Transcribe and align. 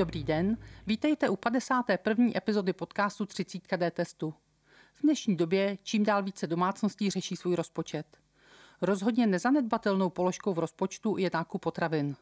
Dobrý 0.00 0.24
den, 0.24 0.56
vítejte 0.86 1.28
u 1.28 1.36
51. 1.36 2.26
epizody 2.36 2.72
podcastu 2.72 3.26
30 3.26 3.76
D 3.76 3.90
testu. 3.90 4.34
V 4.94 5.02
dnešní 5.02 5.36
době 5.36 5.78
čím 5.82 6.04
dál 6.04 6.22
více 6.22 6.46
domácností 6.46 7.10
řeší 7.10 7.36
svůj 7.36 7.54
rozpočet. 7.54 8.06
Rozhodně 8.82 9.26
nezanedbatelnou 9.26 10.10
položkou 10.10 10.54
v 10.54 10.58
rozpočtu 10.58 11.16
je 11.16 11.30
nákup 11.34 11.62
potravin. 11.62 12.16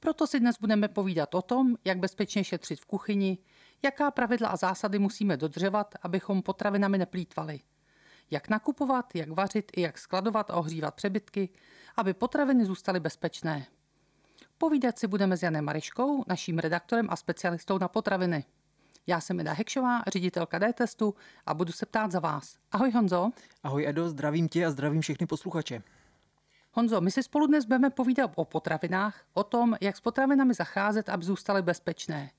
Proto 0.00 0.26
si 0.26 0.40
dnes 0.40 0.56
budeme 0.60 0.88
povídat 0.88 1.34
o 1.34 1.42
tom, 1.42 1.76
jak 1.84 1.98
bezpečně 1.98 2.44
šetřit 2.44 2.80
v 2.80 2.86
kuchyni, 2.86 3.38
jaká 3.82 4.10
pravidla 4.10 4.48
a 4.48 4.56
zásady 4.56 4.98
musíme 4.98 5.36
dodržovat, 5.36 5.94
abychom 6.02 6.42
potravinami 6.42 6.98
neplýtvali. 6.98 7.60
Jak 8.30 8.48
nakupovat, 8.48 9.14
jak 9.14 9.30
vařit 9.30 9.72
i 9.76 9.80
jak 9.80 9.98
skladovat 9.98 10.50
a 10.50 10.54
ohřívat 10.54 10.94
přebytky, 10.94 11.48
aby 11.96 12.14
potraviny 12.14 12.64
zůstaly 12.64 13.00
bezpečné. 13.00 13.66
Povídat 14.62 14.98
si 14.98 15.06
budeme 15.06 15.36
s 15.36 15.42
Janem 15.42 15.64
Mariškou, 15.64 16.24
naším 16.28 16.58
redaktorem 16.58 17.06
a 17.10 17.16
specialistou 17.16 17.78
na 17.78 17.88
potraviny. 17.88 18.44
Já 19.06 19.20
jsem 19.20 19.40
Eda 19.40 19.52
Hekšová, 19.52 20.02
ředitelka 20.06 20.58
D-testu 20.58 21.14
a 21.46 21.54
budu 21.54 21.72
se 21.72 21.86
ptát 21.86 22.12
za 22.12 22.20
vás. 22.20 22.56
Ahoj 22.72 22.90
Honzo. 22.90 23.30
Ahoj 23.62 23.86
Edo, 23.86 24.08
zdravím 24.08 24.48
tě 24.48 24.66
a 24.66 24.70
zdravím 24.70 25.00
všechny 25.00 25.26
posluchače. 25.26 25.82
Honzo, 26.72 27.00
my 27.00 27.10
si 27.10 27.22
spolu 27.22 27.46
dnes 27.46 27.64
budeme 27.64 27.90
povídat 27.90 28.30
o 28.34 28.44
potravinách, 28.44 29.24
o 29.34 29.44
tom, 29.44 29.76
jak 29.80 29.96
s 29.96 30.00
potravinami 30.00 30.54
zacházet, 30.54 31.08
aby 31.08 31.24
zůstaly 31.24 31.62
bezpečné. 31.62 32.30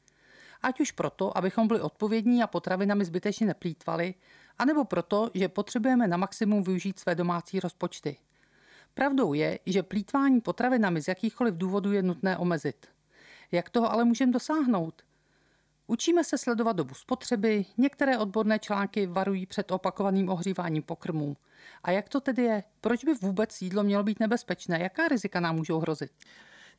Ať 0.61 0.79
už 0.79 0.91
proto, 0.91 1.37
abychom 1.37 1.67
byli 1.67 1.81
odpovědní 1.81 2.43
a 2.43 2.47
potravinami 2.47 3.05
zbytečně 3.05 3.47
neplýtvali, 3.47 4.13
anebo 4.57 4.85
proto, 4.85 5.31
že 5.33 5.47
potřebujeme 5.47 6.07
na 6.07 6.17
maximum 6.17 6.63
využít 6.63 6.99
své 6.99 7.15
domácí 7.15 7.59
rozpočty. 7.59 8.17
Pravdou 8.93 9.33
je, 9.33 9.59
že 9.65 9.83
plítvání 9.83 10.41
potravinami 10.41 11.01
z 11.01 11.07
jakýchkoliv 11.07 11.57
důvodů 11.57 11.91
je 11.91 12.03
nutné 12.03 12.37
omezit. 12.37 12.87
Jak 13.51 13.69
toho 13.69 13.91
ale 13.91 14.05
můžeme 14.05 14.31
dosáhnout? 14.31 15.01
Učíme 15.87 16.23
se 16.23 16.37
sledovat 16.37 16.75
dobu 16.75 16.93
spotřeby, 16.93 17.65
některé 17.77 18.17
odborné 18.17 18.59
články 18.59 19.07
varují 19.07 19.45
před 19.45 19.71
opakovaným 19.71 20.29
ohříváním 20.29 20.83
pokrmů. 20.83 21.37
A 21.83 21.91
jak 21.91 22.09
to 22.09 22.21
tedy 22.21 22.43
je? 22.43 22.63
Proč 22.81 23.03
by 23.03 23.13
vůbec 23.13 23.61
jídlo 23.61 23.83
mělo 23.83 24.03
být 24.03 24.19
nebezpečné? 24.19 24.79
Jaká 24.79 25.07
rizika 25.07 25.39
nám 25.39 25.55
můžou 25.55 25.79
hrozit? 25.79 26.11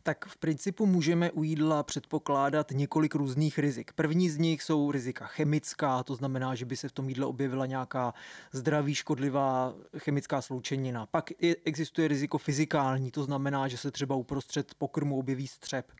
Tak 0.07 0.25
v 0.27 0.37
principu 0.37 0.87
můžeme 0.87 1.31
u 1.31 1.43
jídla 1.43 1.83
předpokládat 1.83 2.71
několik 2.71 3.15
různých 3.15 3.59
rizik. 3.59 3.93
První 3.93 4.31
z 4.31 4.39
nich 4.39 4.63
jsou 4.63 4.91
rizika 4.91 5.27
chemická, 5.27 6.03
to 6.03 6.15
znamená, 6.15 6.55
že 6.55 6.65
by 6.65 6.77
se 6.77 6.89
v 6.89 6.93
tom 6.93 7.09
jídle 7.09 7.27
objevila 7.27 7.67
nějaká 7.67 8.15
zdraví 8.53 8.95
škodlivá 8.95 9.75
chemická 9.99 10.43
sloučenina. 10.43 11.07
Pak 11.07 11.31
existuje 11.65 12.09
riziko 12.09 12.39
fyzikální, 12.39 13.11
to 13.11 13.25
znamená, 13.25 13.69
že 13.69 13.77
se 13.77 13.91
třeba 13.91 14.15
uprostřed 14.15 14.75
pokrmu 14.75 15.19
objeví 15.19 15.47
střep. 15.47 15.93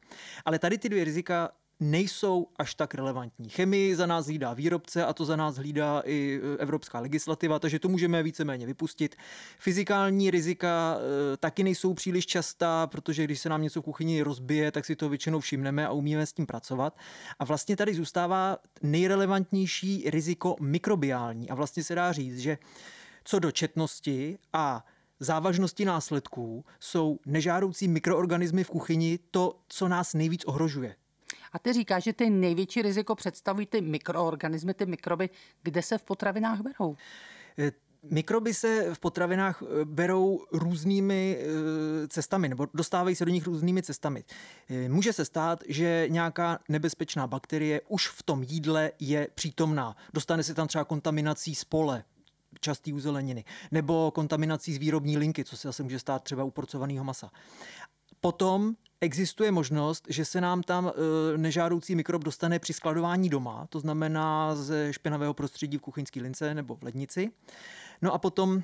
Ale 0.45 0.59
tady 0.59 0.79
ty 0.79 0.89
dvě 0.89 1.05
rizika 1.05 1.51
nejsou 1.81 2.47
až 2.57 2.75
tak 2.75 2.95
relevantní. 2.95 3.49
Chemii 3.49 3.97
za 3.97 4.07
nás 4.07 4.27
hlídá 4.27 4.53
výrobce 4.53 5.05
a 5.05 5.13
to 5.13 5.25
za 5.25 5.37
nás 5.37 5.57
hlídá 5.57 6.03
i 6.05 6.41
e, 6.43 6.63
evropská 6.63 7.01
legislativa, 7.01 7.59
takže 7.59 7.79
to 7.79 7.89
můžeme 7.89 8.23
víceméně 8.23 8.67
vypustit. 8.67 9.17
Fyzikální 9.59 10.31
rizika 10.31 10.97
e, 10.99 11.37
taky 11.37 11.65
nejsou 11.65 11.95
příliš 11.95 12.27
častá, 12.27 12.87
protože 12.87 13.25
když 13.25 13.41
se 13.41 13.49
nám 13.49 13.63
něco 13.63 13.83
v 13.83 13.85
kuchyni 13.85 14.23
rozbije, 14.23 14.73
tak 14.73 14.85
si 14.85 14.97
to 14.97 15.09
většinou 15.09 15.41
všimneme 15.41 15.87
a 15.87 15.93
umíme 15.93 16.27
s 16.27 16.33
tím 16.33 16.47
pracovat. 16.47 16.97
A 17.39 17.45
vlastně 17.45 17.77
tady 17.77 17.95
zůstává 17.95 18.57
nejrelevantnější 18.83 20.11
riziko 20.11 20.57
mikrobiální. 20.61 21.51
A 21.51 21.55
vlastně 21.55 21.85
se 21.85 21.95
dá 21.95 22.13
říct, 22.13 22.39
že 22.39 22.59
co 23.25 23.39
do 23.39 23.51
četnosti 23.51 24.39
a 24.53 24.85
závažnosti 25.21 25.85
následků 25.85 26.65
jsou 26.81 27.19
nežádoucí 27.27 27.89
mikroorganismy 27.89 28.65
v 28.65 28.71
kuchyni 28.71 29.19
to, 29.31 29.59
co 29.69 29.89
nás 29.89 30.15
nejvíc 30.15 30.45
ohrožuje. 30.45 30.97
A 31.55 31.59
ty 31.59 31.73
říkáš, 31.73 32.05
že 32.05 32.13
ty 32.13 32.31
největší 32.31 32.83
riziko 32.83 33.15
představují 33.15 33.67
ty 33.67 33.81
mikroorganismy, 33.81 34.75
ty 34.75 34.87
mikroby, 34.87 35.31
kde 35.63 35.83
se 35.83 35.99
v 35.99 36.05
potravinách 36.05 36.61
berou? 36.61 36.97
Eh, 37.59 37.73
mikroby 38.11 38.55
se 38.55 38.95
v 38.95 38.99
potravinách 38.99 39.63
eh, 39.63 39.85
berou 39.85 40.45
různými 40.53 41.39
eh, 41.41 42.09
cestami, 42.09 42.49
nebo 42.49 42.67
dostávají 42.75 43.17
se 43.17 43.25
do 43.25 43.31
nich 43.31 43.47
různými 43.47 43.83
cestami. 43.83 44.25
Může 44.89 45.13
se 45.13 45.25
stát, 45.25 45.65
že 45.69 46.07
nějaká 46.09 46.59
nebezpečná 46.69 47.27
bakterie 47.27 47.81
už 47.89 48.09
v 48.09 48.23
tom 48.23 48.43
jídle 48.43 48.93
je 49.01 49.29
přítomná. 49.35 49.97
Dostane 50.15 50.43
se 50.43 50.55
tam 50.55 50.69
třeba 50.69 50.85
kontaminací 50.85 51.55
z 51.55 51.65
pole, 51.65 52.05
častý 52.61 52.93
u 52.93 53.01
zeleniny, 53.01 53.45
nebo 53.71 54.11
kontaminací 54.11 54.75
z 54.75 54.79
výrobní 54.79 55.19
linky, 55.19 55.45
co 55.45 55.57
se 55.57 55.69
zase 55.69 55.83
může 55.83 55.99
stát 55.99 56.23
třeba 56.23 56.45
u 56.45 56.51
porcovaného 56.51 57.05
masa. 57.05 57.31
Potom 58.25 58.75
existuje 59.01 59.53
možnost, 59.53 60.07
že 60.09 60.25
se 60.25 60.41
nám 60.41 60.63
tam 60.63 60.89
e, 60.89 61.39
nežádoucí 61.39 61.95
mikrob 61.95 62.25
dostane 62.25 62.59
při 62.59 62.73
skladování 62.73 63.29
doma, 63.29 63.67
to 63.69 63.81
znamená 63.81 64.55
ze 64.55 64.93
špinavého 64.93 65.35
prostředí 65.35 65.79
v 65.79 65.81
kuchyňské 65.81 66.21
lince 66.21 66.55
nebo 66.55 66.77
v 66.77 66.83
lednici. 66.83 67.31
No 68.03 68.15
a 68.15 68.19
potom 68.19 68.63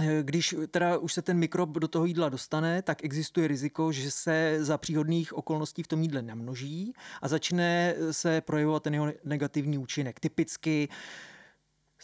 e, 0.00 0.22
když 0.22 0.54
teda 0.70 0.98
už 0.98 1.12
se 1.12 1.22
ten 1.22 1.38
mikrob 1.38 1.70
do 1.70 1.88
toho 1.88 2.04
jídla 2.04 2.28
dostane, 2.28 2.82
tak 2.82 3.04
existuje 3.04 3.48
riziko, 3.48 3.92
že 3.92 4.10
se 4.10 4.58
za 4.60 4.78
příhodných 4.78 5.32
okolností 5.32 5.82
v 5.82 5.88
tom 5.88 6.02
jídle 6.02 6.22
namnoží 6.22 6.92
a 7.22 7.28
začne 7.28 7.94
se 8.10 8.40
projevovat 8.40 8.82
ten 8.82 8.94
jeho 8.94 9.12
negativní 9.24 9.78
účinek. 9.78 10.20
Typicky 10.20 10.88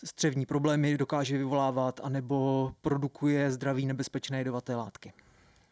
střevní 0.05 0.47
problémy 0.47 0.99
dokáže 0.99 1.39
vyvolávat 1.39 2.01
anebo 2.03 2.73
produkuje 2.81 3.51
zdraví 3.51 3.87
nebezpečné 3.87 4.39
jedovaté 4.39 4.77
látky. 4.77 5.13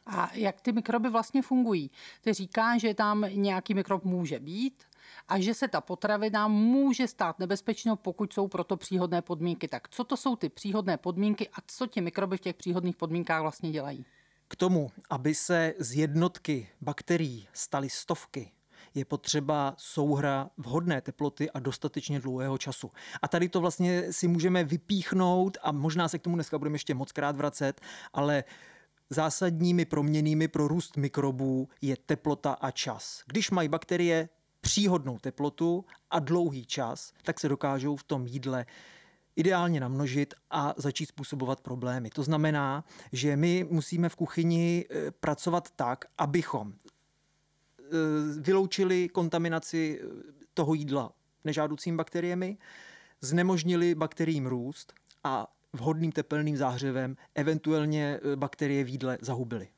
A 0.09 0.31
jak 0.35 0.61
ty 0.61 0.73
mikroby 0.73 1.11
vlastně 1.11 1.43
fungují? 1.43 1.91
Ty 2.21 2.33
říká, 2.33 2.79
že 2.79 2.95
tam 2.95 3.25
nějaký 3.35 3.75
mikrob 3.75 4.05
může 4.05 4.39
být 4.39 4.85
a 5.29 5.41
že 5.41 5.55
se 5.55 5.69
ta 5.69 5.81
potravina 5.81 6.49
může 6.49 7.09
stát 7.09 7.39
nebezpečnou, 7.39 7.97
pokud 7.97 8.33
jsou 8.33 8.49
proto 8.49 8.77
příhodné 8.77 9.23
podmínky. 9.23 9.69
Tak 9.69 9.89
co 9.89 10.05
to 10.05 10.17
jsou 10.17 10.37
ty 10.37 10.49
příhodné 10.49 10.97
podmínky 10.97 11.49
a 11.49 11.57
co 11.67 11.87
ti 11.87 12.01
mikroby 12.01 12.37
v 12.37 12.41
těch 12.41 12.57
příhodných 12.57 12.97
podmínkách 12.97 13.43
vlastně 13.43 13.71
dělají? 13.71 14.05
K 14.49 14.57
tomu, 14.57 14.91
aby 15.11 15.35
se 15.35 15.75
z 15.79 15.95
jednotky 15.95 16.69
bakterií 16.81 17.49
staly 17.53 17.91
stovky, 17.91 18.51
je 18.95 19.05
potřeba 19.05 19.75
souhra 19.79 20.51
vhodné 20.57 21.01
teploty 21.01 21.51
a 21.51 21.59
dostatečně 21.59 22.21
dlouhého 22.21 22.59
času. 22.59 22.91
A 23.23 23.29
tady 23.29 23.49
to 23.49 23.61
vlastně 23.61 24.13
si 24.13 24.29
můžeme 24.29 24.65
vypíchnout 24.65 25.59
a 25.63 25.73
možná 25.73 26.09
se 26.09 26.19
k 26.19 26.23
tomu 26.23 26.37
dneska 26.37 26.59
budeme 26.59 26.75
ještě 26.75 26.95
moc 26.95 27.13
krát 27.13 27.37
vracet, 27.37 27.81
ale 28.13 28.45
Zásadními 29.11 29.85
proměnými 29.85 30.49
pro 30.49 30.69
růst 30.69 30.97
mikrobů 30.97 31.69
je 31.83 31.97
teplota 31.97 32.53
a 32.53 32.71
čas. 32.71 33.23
Když 33.27 33.51
mají 33.51 33.69
bakterie 33.69 34.29
příhodnou 34.61 35.19
teplotu 35.19 35.85
a 36.11 36.19
dlouhý 36.19 36.67
čas, 36.67 37.13
tak 37.23 37.41
se 37.41 37.49
dokážou 37.49 37.97
v 37.97 38.03
tom 38.03 38.27
jídle 38.27 38.67
ideálně 39.37 39.81
namnožit 39.81 40.35
a 40.51 40.75
začít 40.77 41.07
způsobovat 41.07 41.61
problémy. 41.61 42.11
To 42.11 42.23
znamená, 42.23 42.85
že 43.13 43.37
my 43.37 43.67
musíme 43.71 44.09
v 44.09 44.17
kuchyni 44.17 44.87
eh, 44.91 45.11
pracovat 45.11 45.71
tak, 45.77 46.05
abychom 46.19 46.73
eh, 46.73 47.85
vyloučili 48.41 49.09
kontaminaci 49.09 50.01
eh, 50.03 50.07
toho 50.55 50.75
jídla 50.75 51.13
nežádoucími 51.45 51.97
bakteriemi, 51.97 52.59
znemožnili 53.21 53.95
bakteriím 53.95 54.47
růst 54.47 54.93
a 55.25 55.47
vhodným 55.73 56.13
tepelným 56.13 56.57
záhřevem 56.57 57.17
eventuálně 57.35 58.21
e, 58.33 58.37
bakterie 58.37 58.85
v 58.85 58.89
jídle 58.89 59.19
zahubily. 59.21 59.69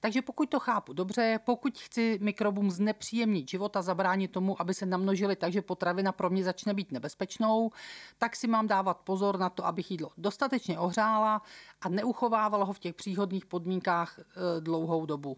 Takže 0.00 0.22
pokud 0.22 0.50
to 0.50 0.60
chápu 0.60 0.92
dobře, 0.92 1.40
pokud 1.44 1.78
chci 1.78 2.18
mikrobům 2.22 2.70
znepříjemnit 2.70 3.48
život 3.48 3.76
a 3.76 3.82
zabránit 3.82 4.30
tomu, 4.30 4.60
aby 4.60 4.74
se 4.74 4.86
namnožili 4.86 5.36
takže 5.36 5.62
potravina 5.62 6.12
pro 6.12 6.30
mě 6.30 6.44
začne 6.44 6.74
být 6.74 6.92
nebezpečnou, 6.92 7.70
tak 8.18 8.36
si 8.36 8.46
mám 8.46 8.66
dávat 8.68 8.94
pozor 8.94 9.38
na 9.38 9.50
to, 9.50 9.66
abych 9.66 9.90
jídlo 9.90 10.10
dostatečně 10.16 10.78
ohřála 10.78 11.42
a 11.80 11.88
neuchovávala 11.88 12.64
ho 12.64 12.72
v 12.72 12.78
těch 12.78 12.94
příhodných 12.94 13.46
podmínkách 13.46 14.18
e, 14.18 14.24
dlouhou 14.60 15.06
dobu. 15.06 15.36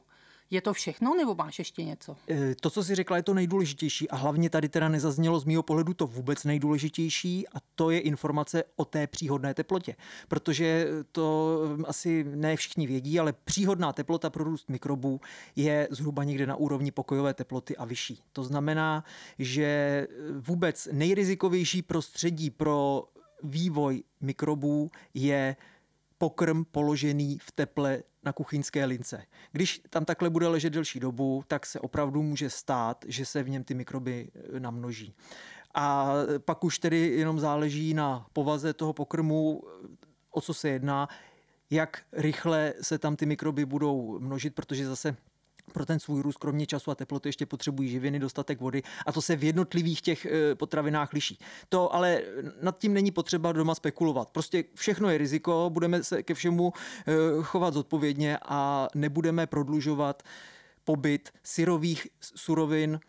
Je 0.51 0.61
to 0.61 0.73
všechno, 0.73 1.15
nebo 1.17 1.35
máš 1.35 1.59
ještě 1.59 1.85
něco? 1.85 2.17
E, 2.31 2.55
to, 2.55 2.71
co 2.71 2.85
jsi 2.85 2.95
řekla, 2.95 3.17
je 3.17 3.23
to 3.23 3.35
nejdůležitější 3.35 4.11
a 4.11 4.17
hlavně 4.17 4.51
tady 4.51 4.69
teda 4.69 4.89
nezaznělo 4.89 5.41
z 5.41 5.45
mého 5.45 5.63
pohledu 5.63 5.95
to 5.95 6.07
vůbec 6.07 6.45
nejdůležitější 6.45 7.49
a 7.49 7.59
to 7.75 7.91
je 7.91 8.01
informace 8.01 8.65
o 8.77 8.85
té 8.85 9.07
příhodné 9.07 9.55
teplotě. 9.55 9.97
Protože 10.29 10.89
to 11.13 11.59
asi 11.85 12.25
ne 12.25 12.57
všichni 12.57 12.87
vědí, 12.87 13.21
ale 13.21 13.33
příhodná 13.33 13.93
teplota 13.93 14.31
pro 14.31 14.45
růst 14.45 14.69
mikrobů 14.69 15.21
je 15.57 15.89
zhruba 15.91 16.25
někde 16.25 16.47
na 16.47 16.57
úrovni 16.57 16.91
pokojové 16.91 17.35
teploty 17.35 17.77
a 17.77 17.85
vyšší. 17.85 18.23
To 18.33 18.45
znamená, 18.45 19.05
že 19.39 20.07
vůbec 20.39 20.89
nejrizikovější 20.93 21.83
prostředí 21.83 22.51
pro 22.51 23.05
vývoj 23.43 24.03
mikrobů 24.21 24.91
je 25.15 25.57
pokrm 26.19 26.65
položený 26.65 27.39
v 27.39 27.53
teple 27.53 28.03
na 28.23 28.33
kuchyňské 28.33 28.85
lince. 28.85 29.23
Když 29.53 29.83
tam 29.91 30.05
takhle 30.05 30.31
bude 30.31 30.49
ležet 30.49 30.71
delší 30.71 31.01
dobu, 31.01 31.45
tak 31.49 31.67
se 31.67 31.81
opravdu 31.81 32.23
může 32.23 32.51
stát, 32.51 33.05
že 33.09 33.27
se 33.27 33.43
v 33.43 33.49
něm 33.49 33.65
ty 33.65 33.75
mikroby 33.75 34.31
e, 34.57 34.61
namnoží. 34.61 35.15
A 35.75 36.13
pak 36.39 36.65
už 36.65 36.79
tedy 36.79 36.99
jenom 36.99 37.41
záleží 37.41 37.95
na 37.95 38.27
povaze 38.33 38.73
toho 38.73 38.93
pokrmu, 38.93 39.63
e, 39.65 39.89
o 40.31 40.41
co 40.41 40.55
se 40.55 40.69
jedná, 40.69 41.09
jak 41.71 42.03
rychle 42.13 42.75
se 42.81 42.99
tam 42.99 43.17
ty 43.17 43.27
mikroby 43.27 43.65
budou 43.65 44.19
množit, 44.19 44.55
protože 44.55 44.87
zase 44.87 45.17
pro 45.73 45.87
ten 45.87 46.01
svůj 46.01 46.23
růst 46.23 46.37
kromě 46.37 46.67
času 46.67 46.91
a 46.91 46.95
teploty 46.95 47.29
ještě 47.29 47.47
potřebují 47.47 47.89
živiny, 47.89 48.19
dostatek 48.19 48.61
vody 48.61 48.83
a 49.07 49.13
to 49.13 49.23
se 49.23 49.37
v 49.37 49.45
jednotlivých 49.45 50.03
těch 50.03 50.27
eh, 50.27 50.55
potravinách 50.55 51.13
liší. 51.13 51.39
To 51.69 51.95
ale 51.95 52.23
nad 52.63 52.79
tím 52.79 52.95
není 52.95 53.11
potřeba 53.11 53.53
doma 53.53 53.75
spekulovat. 53.75 54.29
Prostě 54.29 54.65
všechno 54.75 55.11
je 55.11 55.19
riziko, 55.19 55.71
budeme 55.73 56.05
se 56.05 56.23
ke 56.23 56.35
všemu 56.35 56.73
eh, 56.73 57.13
chovat 57.43 57.75
zodpovědně 57.75 58.39
a 58.43 58.89
nebudeme 58.95 59.47
prodlužovat 59.47 60.23
pobyt 60.85 61.31
syrových 61.43 62.07
surovin 62.21 63.01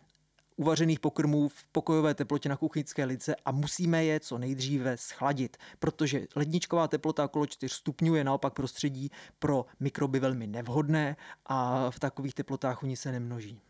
uvařených 0.56 1.00
pokrmů 1.00 1.48
v 1.48 1.66
pokojové 1.72 2.14
teplotě 2.14 2.48
na 2.48 2.56
kuchyňské 2.56 3.04
lice 3.04 3.36
a 3.44 3.52
musíme 3.52 4.04
je 4.04 4.20
co 4.20 4.38
nejdříve 4.38 4.96
schladit, 4.96 5.56
protože 5.78 6.26
ledničková 6.36 6.88
teplota 6.88 7.24
okolo 7.24 7.46
4 7.46 7.74
stupňů 7.74 8.14
je 8.14 8.24
naopak 8.24 8.52
prostředí 8.52 9.10
pro 9.38 9.66
mikroby 9.80 10.20
velmi 10.20 10.46
nevhodné 10.46 11.16
a 11.46 11.90
v 11.90 12.00
takových 12.00 12.34
teplotách 12.34 12.82
oni 12.82 12.96
se 12.96 13.12
nemnoží. 13.12 13.60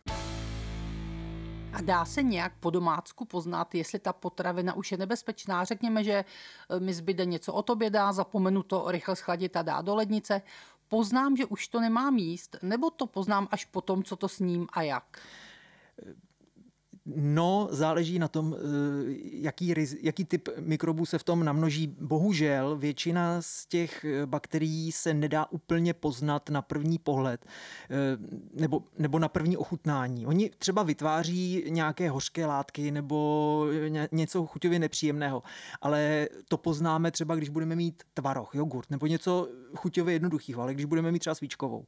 A 1.73 1.81
dá 1.81 2.05
se 2.05 2.23
nějak 2.23 2.52
po 2.61 2.70
domácku 2.70 3.25
poznat, 3.25 3.75
jestli 3.75 3.99
ta 3.99 4.12
potravina 4.12 4.75
už 4.75 4.93
je 4.93 4.99
nebezpečná? 4.99 5.64
Řekněme, 5.64 6.05
že 6.05 6.12
e, 6.12 6.25
mi 6.81 6.94
zbyde 6.94 7.25
něco 7.25 7.52
od 7.52 7.70
oběda, 7.70 8.12
zapomenu 8.12 8.62
to 8.62 8.84
rychle 8.88 9.17
schladit 9.17 9.56
a 9.56 9.62
dá 9.62 9.82
do 9.82 9.94
lednice. 9.94 10.43
Poznám, 10.88 11.37
že 11.37 11.46
už 11.46 11.69
to 11.69 11.81
nemám 11.81 12.17
jíst, 12.17 12.56
nebo 12.62 12.90
to 12.90 13.06
poznám 13.06 13.49
až 13.50 13.64
potom, 13.64 14.02
co 14.02 14.17
to 14.17 14.29
sním 14.29 14.67
a 14.73 14.82
jak? 14.82 15.19
No, 17.06 17.69
záleží 17.70 18.19
na 18.19 18.28
tom, 18.28 18.54
eh, 18.54 18.58
jaký, 19.32 19.75
jaký 20.00 20.25
typ 20.25 20.49
mikrobů 20.58 21.06
se 21.06 21.19
v 21.19 21.25
tom 21.25 21.44
namnoží. 21.44 21.96
Bohužel 22.00 22.76
většina 22.76 23.43
z 23.43 23.66
těch 23.66 24.04
eh, 24.04 24.26
bakterií 24.26 24.93
se 24.93 25.14
nedá 25.14 25.46
úplně 25.50 25.94
poznat 25.94 26.50
na 26.50 26.62
první 26.62 26.99
pohled 26.99 27.46
eh, 27.90 27.96
nebo, 28.54 28.82
nebo 28.99 29.19
na 29.19 29.28
první 29.28 29.56
ochutnání. 29.56 30.26
Oni 30.26 30.50
třeba 30.58 30.82
vytváří 30.82 31.64
nějaké 31.69 32.10
hořké 32.10 32.46
látky 32.46 32.90
nebo 32.90 33.66
něco 34.12 34.46
chuťově 34.46 34.78
nepříjemného, 34.78 35.43
ale 35.81 36.28
to 36.48 36.56
poznáme 36.56 37.10
třeba, 37.10 37.34
když 37.34 37.48
budeme 37.48 37.76
mít 37.76 38.02
tvaroh, 38.14 38.55
jogurt 38.55 38.90
nebo 38.90 39.06
něco 39.06 39.48
chuťově 39.76 40.14
jednoduchého, 40.14 40.62
ale 40.62 40.75
když 40.75 40.87
budeme 40.87 41.12
mít 41.12 41.19
třeba 41.19 41.34
svíčkovou, 41.34 41.87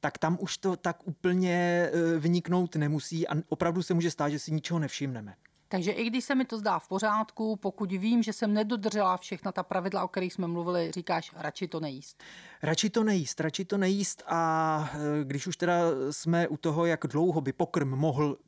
tak 0.00 0.18
tam 0.18 0.38
už 0.40 0.58
to 0.58 0.76
tak 0.76 1.08
úplně 1.08 1.90
vyniknout 2.18 2.76
nemusí 2.76 3.28
a 3.28 3.34
opravdu 3.48 3.82
se 3.82 3.94
může 3.94 4.10
stát, 4.10 4.28
že 4.28 4.38
si 4.38 4.55
ničeho 4.56 4.78
nevšimneme. 4.78 5.34
Takže 5.68 5.90
i 5.90 6.04
když 6.04 6.24
se 6.24 6.34
mi 6.34 6.44
to 6.44 6.58
zdá 6.58 6.78
v 6.78 6.88
pořádku, 6.88 7.56
pokud 7.56 7.92
vím, 7.92 8.22
že 8.22 8.32
jsem 8.32 8.54
nedodržela 8.54 9.16
všechna 9.16 9.52
ta 9.52 9.62
pravidla, 9.62 10.04
o 10.04 10.08
kterých 10.08 10.32
jsme 10.32 10.46
mluvili, 10.46 10.90
říkáš, 10.90 11.32
radši 11.36 11.68
to 11.68 11.80
nejíst. 11.80 12.22
Radši 12.62 12.90
to 12.90 13.04
nejíst, 13.04 13.40
radši 13.40 13.64
to 13.64 13.78
nejíst 13.78 14.22
a 14.26 14.90
e, 14.94 15.24
když 15.24 15.46
už 15.46 15.56
teda 15.56 15.78
jsme 16.10 16.48
u 16.48 16.56
toho, 16.56 16.86
jak 16.86 17.00
dlouho 17.06 17.40
by 17.40 17.52
pokrm 17.52 17.88
mohl 17.88 18.38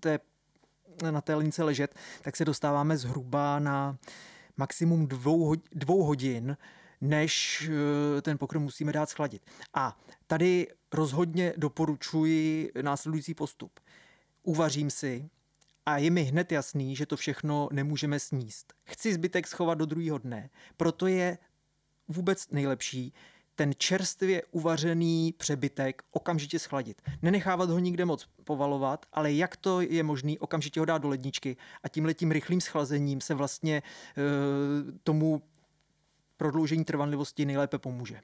té, 0.00 0.18
na 1.10 1.20
té 1.20 1.34
lince 1.34 1.64
ležet, 1.64 1.94
tak 2.22 2.36
se 2.36 2.44
dostáváme 2.44 2.96
zhruba 2.96 3.58
na 3.58 3.96
maximum 4.56 5.06
dvou, 5.06 5.54
dvou 5.72 6.02
hodin, 6.02 6.56
než 7.00 7.62
e, 8.18 8.22
ten 8.22 8.38
pokrm 8.38 8.62
musíme 8.62 8.92
dát 8.92 9.08
schladit. 9.08 9.42
A 9.74 9.98
tady 10.26 10.66
rozhodně 10.92 11.54
doporučuji 11.56 12.72
následující 12.82 13.34
postup. 13.34 13.80
Uvařím 14.44 14.90
si 14.90 15.30
a 15.86 15.98
je 15.98 16.10
mi 16.10 16.22
hned 16.22 16.52
jasný, 16.52 16.96
že 16.96 17.06
to 17.06 17.16
všechno 17.16 17.68
nemůžeme 17.72 18.20
sníst. 18.20 18.72
Chci 18.84 19.14
zbytek 19.14 19.46
schovat 19.46 19.78
do 19.78 19.86
druhého 19.86 20.18
dne, 20.18 20.50
proto 20.76 21.06
je 21.06 21.38
vůbec 22.08 22.50
nejlepší 22.50 23.12
ten 23.54 23.72
čerstvě 23.78 24.42
uvařený 24.50 25.34
přebytek 25.38 26.02
okamžitě 26.10 26.58
schladit. 26.58 27.02
Nenechávat 27.22 27.70
ho 27.70 27.78
nikde 27.78 28.04
moc 28.04 28.28
povalovat, 28.44 29.06
ale 29.12 29.32
jak 29.32 29.56
to 29.56 29.80
je 29.80 30.02
možný, 30.02 30.38
okamžitě 30.38 30.80
ho 30.80 30.86
dát 30.86 30.98
do 30.98 31.08
ledničky 31.08 31.56
a 31.82 31.88
tím 31.88 32.04
letím 32.04 32.30
rychlým 32.30 32.60
schlazením 32.60 33.20
se 33.20 33.34
vlastně 33.34 33.76
e, 33.76 33.82
tomu 35.02 35.42
prodloužení 36.36 36.84
trvanlivosti 36.84 37.44
nejlépe 37.44 37.78
pomůže. 37.78 38.20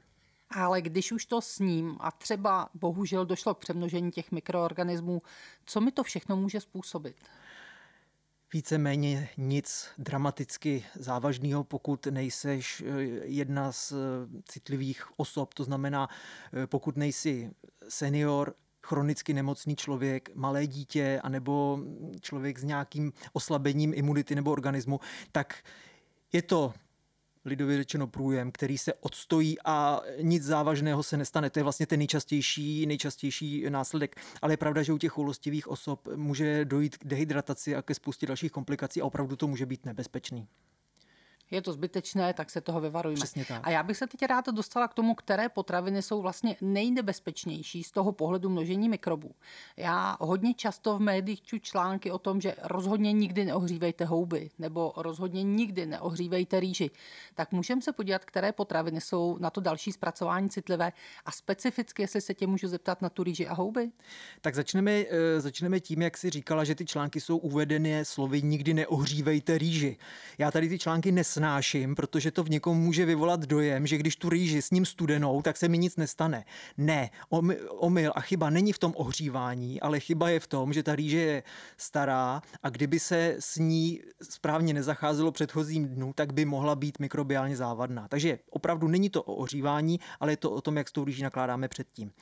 Ale 0.50 0.82
když 0.82 1.12
už 1.12 1.26
to 1.26 1.41
sním 1.41 1.97
a 2.00 2.11
třeba 2.11 2.69
bohužel 2.75 3.26
došlo 3.26 3.55
k 3.55 3.58
přemnožení 3.58 4.11
těch 4.11 4.32
mikroorganismů, 4.32 5.23
co 5.67 5.81
mi 5.81 5.93
to 5.93 6.02
všechno 6.02 6.37
může 6.37 6.61
způsobit? 6.61 7.17
víceméně 8.52 9.29
nic 9.37 9.88
dramaticky 9.99 10.85
závažného, 10.94 11.64
pokud 11.64 12.06
nejseš 12.06 12.82
eh, 12.87 13.02
jedna 13.25 13.73
z 13.73 13.93
eh, 13.93 13.97
citlivých 14.49 15.05
osob. 15.17 15.55
To 15.55 15.64
znamená, 15.64 16.08
eh, 16.52 16.67
pokud 16.67 16.97
nejsi 16.97 17.50
senior, 17.88 18.55
chronicky 18.82 19.35
nemocný 19.35 19.76
člověk, 19.76 20.31
malé 20.35 20.67
dítě, 20.67 21.20
anebo 21.23 21.81
člověk 22.20 22.58
s 22.58 22.64
nějakým 22.64 23.12
oslabením 23.32 23.94
imunity 23.94 24.35
nebo 24.35 24.50
organismu, 24.50 25.00
tak 25.32 25.55
je 26.32 26.43
to 26.43 26.75
lidově 27.45 27.77
řečeno 27.77 28.07
průjem, 28.07 28.53
který 28.53 28.79
se 28.79 28.95
odstojí 28.95 29.57
a 29.65 30.01
nic 30.23 30.43
závažného 30.43 31.03
se 31.03 31.17
nestane. 31.17 31.51
To 31.51 31.59
je 31.59 31.63
vlastně 31.63 31.87
ten 31.87 31.99
nejčastější, 31.99 32.87
nejčastější 32.87 33.65
následek. 33.69 34.21
Ale 34.43 34.53
je 34.53 34.57
pravda, 34.57 34.83
že 34.83 34.93
u 34.93 34.99
těch 34.99 35.13
choulostivých 35.13 35.69
osob 35.69 36.09
může 36.17 36.65
dojít 36.65 36.97
k 36.97 37.05
dehydrataci 37.05 37.77
a 37.77 37.83
ke 37.83 37.95
spoustě 37.95 38.27
dalších 38.27 38.53
komplikací 38.53 39.03
a 39.03 39.05
opravdu 39.05 39.37
to 39.37 39.47
může 39.47 39.67
být 39.67 39.87
nebezpečný 39.87 40.49
je 41.50 41.62
to 41.62 41.73
zbytečné, 41.73 42.35
tak 42.35 42.50
se 42.50 42.61
toho 42.61 42.81
vyvarujeme. 42.81 43.17
Přesně 43.17 43.44
tak. 43.44 43.67
A 43.67 43.70
já 43.70 43.82
bych 43.82 43.97
se 43.97 44.06
teď 44.06 44.23
ráda 44.23 44.52
dostala 44.52 44.88
k 44.88 44.94
tomu, 44.94 45.14
které 45.14 45.49
potraviny 45.49 46.02
jsou 46.02 46.23
vlastně 46.23 46.56
nejnebezpečnější 46.61 47.85
z 47.85 47.91
toho 47.91 48.12
pohledu 48.12 48.49
množení 48.49 48.88
mikrobů. 48.88 49.35
Já 49.76 50.17
hodně 50.20 50.55
často 50.55 50.99
v 50.99 51.00
médiích 51.00 51.43
čtu 51.43 51.58
články 51.58 52.11
o 52.11 52.19
tom, 52.19 52.41
že 52.41 52.55
rozhodně 52.62 53.12
nikdy 53.12 53.44
neohřívejte 53.44 54.05
houby 54.05 54.50
nebo 54.58 54.93
rozhodně 54.97 55.43
nikdy 55.43 55.87
neohřívejte 55.87 56.61
rýži. 56.61 56.91
Tak 57.35 57.52
můžeme 57.52 57.82
se 57.82 57.93
podívat, 57.93 58.25
které 58.25 58.52
potraviny 58.52 59.00
jsou 59.00 59.38
na 59.41 59.50
to 59.50 59.61
další 59.61 59.93
zpracování 59.93 60.50
citlivé 60.50 60.93
a 61.25 61.32
specificky, 61.32 62.02
jestli 62.02 62.20
se 62.20 62.35
tě 62.35 62.47
můžu 62.47 62.69
zeptat 62.69 63.02
na 63.02 63.08
tu 63.08 63.23
rýži 63.23 63.47
a 63.47 63.55
houby? 63.55 63.91
Tak 64.41 64.55
začneme, 64.55 64.93
eh, 64.93 65.41
začneme 65.41 65.81
tím, 65.81 66.02
jak 66.02 66.17
jsi 66.17 66.31
říkala, 66.31 66.64
že 66.64 66.75
ty 66.75 66.85
články 66.85 67.20
jsou 67.20 67.37
uvedeny 67.37 68.05
slovy 68.05 68.43
nikdy 68.43 68.75
neohřívejte 68.75 69.58
rýži. 69.58 69.97
Já 70.38 70.50
tady 70.50 70.69
ty 70.69 70.79
články 70.79 71.12
nesnáším 71.12 71.40
nesnáším, 71.41 71.95
protože 71.95 72.31
to 72.31 72.45
v 72.45 72.51
někom 72.51 72.79
může 72.79 73.05
vyvolat 73.07 73.41
dojem, 73.41 73.87
že 73.87 73.99
když 73.99 74.17
tu 74.17 74.29
rýži 74.29 74.63
s 74.63 74.71
ním 74.71 74.87
studenou, 74.87 75.43
tak 75.43 75.57
se 75.57 75.69
mi 75.69 75.79
nic 75.79 75.97
nestane. 75.97 76.45
Ne, 76.79 77.11
omyl 77.79 78.12
a 78.14 78.21
chyba 78.21 78.50
není 78.50 78.73
v 78.73 78.79
tom 78.79 78.93
ohřívání, 78.97 79.81
ale 79.81 80.00
chyba 80.00 80.29
je 80.29 80.41
v 80.41 80.47
tom, 80.47 80.73
že 80.73 80.83
ta 80.83 80.97
rýže 80.97 81.19
je 81.19 81.43
stará 81.76 82.43
a 82.62 82.69
kdyby 82.71 83.00
se 83.00 83.37
s 83.38 83.57
ní 83.57 84.00
správně 84.23 84.75
nezacházelo 84.75 85.33
předchozím 85.33 85.88
dnu, 85.88 86.12
tak 86.12 86.33
by 86.33 86.45
mohla 86.45 86.75
být 86.75 86.99
mikrobiálně 86.99 87.57
závadná. 87.57 88.09
Takže 88.09 88.38
opravdu 88.50 88.88
není 88.88 89.11
to 89.11 89.23
o 89.23 89.35
ohřívání, 89.35 90.00
ale 90.21 90.33
je 90.33 90.37
to 90.37 90.50
o 90.50 90.61
tom, 90.61 90.76
jak 90.76 90.88
s 90.88 90.93
tou 90.93 91.05
rýží 91.05 91.23
nakládáme 91.23 91.69
předtím. 91.69 92.12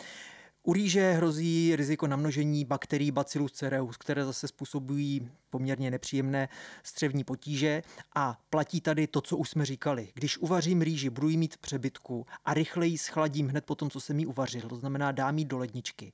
U 0.69 0.73
rýže 0.73 1.13
hrozí 1.13 1.77
riziko 1.77 2.07
namnožení 2.07 2.65
bakterií 2.65 3.11
Bacillus 3.11 3.53
cereus, 3.53 3.97
které 3.97 4.25
zase 4.25 4.49
způsobují 4.49 5.31
poměrně 5.51 5.91
nepříjemné 5.91 6.49
střevní 6.83 7.25
potíže 7.25 7.83
a 8.15 8.41
platí 8.51 8.81
tady 8.81 9.07
to, 9.07 9.21
co 9.21 9.37
už 9.37 9.51
jsme 9.51 9.65
říkali. 9.65 10.09
Když 10.15 10.39
uvařím 10.39 10.83
rýži, 10.83 11.11
budu 11.11 11.29
jí 11.29 11.37
mít 11.37 11.55
v 11.55 11.59
přebytku 11.59 12.27
a 12.45 12.55
rychleji 12.55 12.99
schladím 12.99 13.49
hned 13.49 13.65
po 13.65 13.75
tom, 13.75 13.91
co 13.91 14.01
jsem 14.01 14.19
jí 14.19 14.27
uvařil, 14.27 14.61
to 14.61 14.77
znamená 14.77 15.13
dám 15.13 15.39
jí 15.39 15.45
do 15.45 15.59
ledničky, 15.59 16.13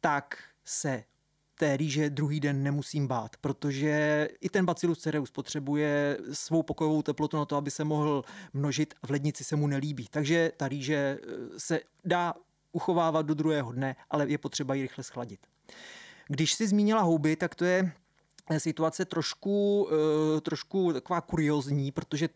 tak 0.00 0.38
se 0.64 1.04
té 1.58 1.76
rýže 1.76 2.10
druhý 2.10 2.40
den 2.40 2.62
nemusím 2.62 3.06
bát, 3.06 3.36
protože 3.36 4.28
i 4.40 4.48
ten 4.48 4.64
Bacillus 4.64 4.98
cereus 4.98 5.30
potřebuje 5.30 6.18
svou 6.32 6.62
pokojovou 6.62 7.02
teplotu 7.02 7.36
na 7.36 7.44
to, 7.44 7.56
aby 7.56 7.70
se 7.70 7.84
mohl 7.84 8.24
množit 8.52 8.94
a 9.02 9.06
v 9.06 9.10
lednici 9.10 9.44
se 9.44 9.56
mu 9.56 9.66
nelíbí. 9.66 10.06
Takže 10.10 10.52
ta 10.56 10.68
rýže 10.68 11.18
se 11.58 11.80
dá 12.04 12.34
uchovávat 12.74 13.26
do 13.26 13.34
druhého 13.34 13.72
dne, 13.72 13.96
ale 14.10 14.28
je 14.28 14.38
potřeba 14.38 14.74
ji 14.74 14.82
rychle 14.82 15.04
schladit. 15.04 15.40
Když 16.28 16.54
si 16.54 16.68
zmínila 16.68 17.00
houby, 17.00 17.36
tak 17.36 17.54
to 17.54 17.64
je 17.64 17.92
situace 18.58 19.04
trošku, 19.04 19.88
eh, 20.36 20.40
trošku 20.40 20.92
taková 20.92 21.20
kuriozní, 21.20 21.92
protože 21.92 22.28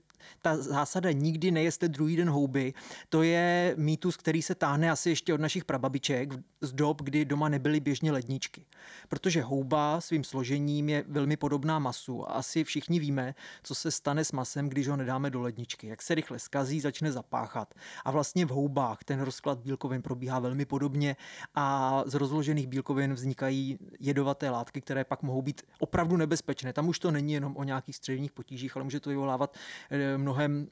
ta 0.42 0.56
zásada 0.56 1.12
nikdy 1.12 1.50
nejeste 1.50 1.88
druhý 1.88 2.16
den 2.16 2.30
houby, 2.30 2.75
to 3.08 3.22
je 3.22 3.75
mýtus, 3.78 4.16
který 4.16 4.42
se 4.42 4.54
táhne 4.54 4.90
asi 4.90 5.10
ještě 5.10 5.34
od 5.34 5.40
našich 5.40 5.64
prababiček 5.64 6.34
z 6.60 6.72
dob, 6.72 7.02
kdy 7.02 7.25
doma 7.25 7.48
nebyly 7.48 7.80
běžně 7.80 8.12
ledničky. 8.12 8.66
Protože 9.08 9.42
houba 9.42 10.00
svým 10.00 10.25
složením 10.25 10.88
je 10.88 11.04
velmi 11.08 11.37
podobná 11.37 11.78
masu 11.78 12.30
a 12.30 12.32
asi 12.32 12.64
všichni 12.64 12.98
víme, 12.98 13.34
co 13.62 13.75
se 13.75 13.90
stane 13.90 14.25
s 14.25 14.32
masem, 14.32 14.68
když 14.68 14.88
ho 14.88 14.96
nedáme 14.96 15.30
do 15.30 15.40
ledničky. 15.40 15.87
Jak 15.87 16.02
se 16.02 16.14
rychle 16.14 16.38
skazí, 16.38 16.80
začne 16.80 17.12
zapáchat. 17.12 17.75
A 18.04 18.10
vlastně 18.10 18.46
v 18.46 18.48
houbách 18.48 19.04
ten 19.04 19.20
rozklad 19.20 19.58
bílkovin 19.58 20.02
probíhá 20.02 20.38
velmi 20.38 20.64
podobně 20.64 21.16
a 21.54 22.02
z 22.06 22.14
rozložených 22.14 22.66
bílkovin 22.66 23.14
vznikají 23.14 23.78
jedovaté 24.00 24.50
látky, 24.50 24.80
které 24.80 25.04
pak 25.04 25.22
mohou 25.22 25.42
být 25.42 25.62
opravdu 25.78 26.16
nebezpečné. 26.16 26.72
Tam 26.72 26.88
už 26.88 26.98
to 26.98 27.10
není 27.10 27.32
jenom 27.32 27.56
o 27.56 27.64
nějakých 27.64 27.96
střevních 27.96 28.32
potížích, 28.32 28.76
ale 28.76 28.84
může 28.84 29.00
to 29.00 29.10
vyvolávat 29.10 29.56
eh, 29.90 30.07
mnohem 30.16 30.68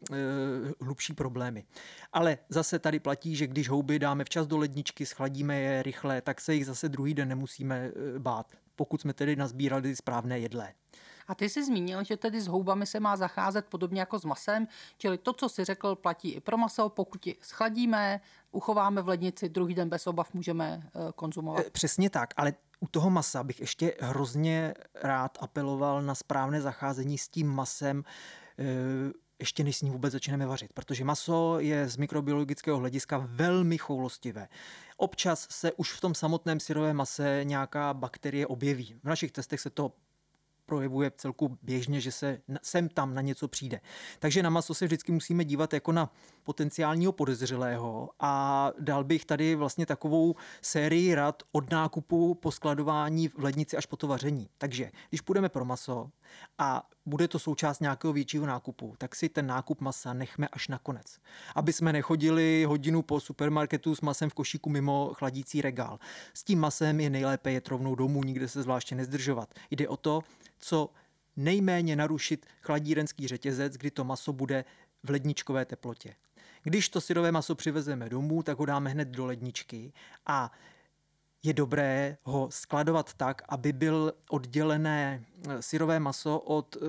hlubší 0.80 1.12
problémy. 1.12 1.64
Ale 2.12 2.38
zase 2.48 2.78
tady 2.78 3.00
platí, 3.00 3.36
že 3.36 3.46
když 3.46 3.68
houby 3.68 3.98
dáme 3.98 4.24
včas 4.24 4.46
do 4.46 4.58
ledničky, 4.58 5.06
schladíme 5.06 5.60
je 5.60 5.82
rychle, 5.82 6.20
tak 6.20 6.40
se 6.40 6.54
jich 6.54 6.66
zase 6.66 6.88
druhý 6.88 7.14
den 7.14 7.28
nemusíme 7.28 7.90
bát, 8.18 8.52
pokud 8.76 9.00
jsme 9.00 9.12
tedy 9.12 9.36
nazbírali 9.36 9.96
správné 9.96 10.38
jedlé. 10.38 10.72
A 11.28 11.34
ty 11.34 11.48
jsi 11.48 11.64
zmínil, 11.64 12.04
že 12.04 12.16
tedy 12.16 12.40
s 12.40 12.46
houbami 12.46 12.86
se 12.86 13.00
má 13.00 13.16
zacházet 13.16 13.66
podobně 13.66 14.00
jako 14.00 14.18
s 14.18 14.24
masem, 14.24 14.68
čili 14.98 15.18
to, 15.18 15.32
co 15.32 15.48
si 15.48 15.64
řekl, 15.64 15.94
platí 15.94 16.32
i 16.32 16.40
pro 16.40 16.56
maso. 16.56 16.88
Pokud 16.88 17.26
ji 17.26 17.36
schladíme, 17.40 18.20
uchováme 18.52 19.02
v 19.02 19.08
lednici, 19.08 19.48
druhý 19.48 19.74
den 19.74 19.88
bez 19.88 20.06
obav 20.06 20.34
můžeme 20.34 20.82
eh, 20.84 21.12
konzumovat. 21.14 21.64
Eh, 21.66 21.70
přesně 21.70 22.10
tak, 22.10 22.34
ale 22.36 22.54
u 22.80 22.88
toho 22.88 23.10
masa 23.10 23.44
bych 23.44 23.60
ještě 23.60 23.94
hrozně 24.00 24.74
rád 25.02 25.38
apeloval 25.40 26.02
na 26.02 26.14
správné 26.14 26.60
zacházení 26.60 27.18
s 27.18 27.28
tím 27.28 27.48
masem, 27.48 28.04
eh, 28.58 28.64
ještě 29.38 29.64
než 29.64 29.76
s 29.76 29.82
ním 29.82 29.92
vůbec 29.92 30.12
začneme 30.12 30.46
vařit, 30.46 30.72
protože 30.72 31.04
maso 31.04 31.60
je 31.60 31.88
z 31.88 31.96
mikrobiologického 31.96 32.78
hlediska 32.78 33.26
velmi 33.30 33.78
choulostivé. 33.78 34.48
Občas 34.96 35.46
se 35.50 35.72
už 35.72 35.92
v 35.92 36.00
tom 36.00 36.14
samotném 36.14 36.60
syrovém 36.60 36.96
mase 36.96 37.40
nějaká 37.42 37.94
bakterie 37.94 38.46
objeví. 38.46 38.94
V 39.02 39.08
našich 39.08 39.32
testech 39.32 39.60
se 39.60 39.70
to 39.70 39.92
projevuje 40.66 41.12
celku 41.16 41.58
běžně, 41.62 42.00
že 42.00 42.12
se 42.12 42.38
sem 42.62 42.88
tam 42.88 43.14
na 43.14 43.20
něco 43.20 43.48
přijde. 43.48 43.80
Takže 44.18 44.42
na 44.42 44.50
maso 44.50 44.74
se 44.74 44.84
vždycky 44.84 45.12
musíme 45.12 45.44
dívat 45.44 45.72
jako 45.72 45.92
na 45.92 46.12
potenciálního 46.44 47.12
podezřelého 47.12 48.10
a 48.20 48.72
dal 48.78 49.04
bych 49.04 49.24
tady 49.24 49.54
vlastně 49.54 49.86
takovou 49.86 50.34
sérii 50.62 51.14
rad 51.14 51.42
od 51.52 51.70
nákupu 51.70 52.34
po 52.34 52.50
skladování 52.50 53.28
v 53.28 53.44
lednici 53.44 53.76
až 53.76 53.86
po 53.86 53.96
to 53.96 54.06
vaření. 54.06 54.48
Takže 54.58 54.90
když 55.08 55.20
půjdeme 55.20 55.48
pro 55.48 55.64
maso 55.64 56.10
a 56.58 56.88
bude 57.06 57.28
to 57.28 57.38
součást 57.38 57.80
nějakého 57.80 58.12
většího 58.12 58.46
nákupu, 58.46 58.94
tak 58.98 59.14
si 59.14 59.28
ten 59.28 59.46
nákup 59.46 59.80
masa 59.80 60.12
nechme 60.12 60.48
až 60.48 60.68
na 60.68 60.78
konec. 60.78 61.18
Aby 61.54 61.72
jsme 61.72 61.92
nechodili 61.92 62.64
hodinu 62.68 63.02
po 63.02 63.20
supermarketu 63.20 63.94
s 63.94 64.00
masem 64.00 64.30
v 64.30 64.34
košíku 64.34 64.70
mimo 64.70 65.10
chladící 65.14 65.62
regál. 65.62 65.98
S 66.34 66.44
tím 66.44 66.60
masem 66.60 67.00
je 67.00 67.10
nejlépe 67.10 67.52
jet 67.52 67.68
rovnou 67.68 67.94
domů, 67.94 68.22
nikde 68.22 68.48
se 68.48 68.62
zvláště 68.62 68.94
nezdržovat. 68.94 69.54
Jde 69.70 69.88
o 69.88 69.96
to, 69.96 70.22
co 70.58 70.90
nejméně 71.36 71.96
narušit 71.96 72.46
chladírenský 72.62 73.28
řetězec, 73.28 73.76
kdy 73.76 73.90
to 73.90 74.04
maso 74.04 74.32
bude 74.32 74.64
v 75.02 75.10
ledničkové 75.10 75.64
teplotě. 75.64 76.14
Když 76.62 76.88
to 76.88 77.00
syrové 77.00 77.32
maso 77.32 77.54
přivezeme 77.54 78.08
domů, 78.08 78.42
tak 78.42 78.58
ho 78.58 78.66
dáme 78.66 78.90
hned 78.90 79.08
do 79.08 79.26
ledničky 79.26 79.92
a 80.26 80.52
je 81.42 81.52
dobré 81.52 82.16
ho 82.22 82.48
skladovat 82.50 83.14
tak, 83.14 83.42
aby 83.48 83.72
byl 83.72 84.12
oddělené 84.28 85.22
eh, 85.48 85.62
syrové 85.62 86.00
maso 86.00 86.38
od 86.38 86.76
uh, 86.76 86.82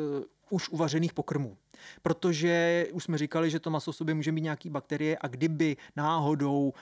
už 0.50 0.70
uvařených 0.70 1.14
pokrmů. 1.14 1.58
Protože 2.02 2.86
už 2.92 3.04
jsme 3.04 3.18
říkali, 3.18 3.50
že 3.50 3.60
to 3.60 3.70
maso 3.70 3.92
v 3.92 3.96
sobě 3.96 4.16
může 4.16 4.32
mít 4.32 4.42
nějaký 4.42 4.70
bakterie 4.70 5.18
a 5.22 5.28
kdyby 5.28 5.78
náhodou 5.96 6.74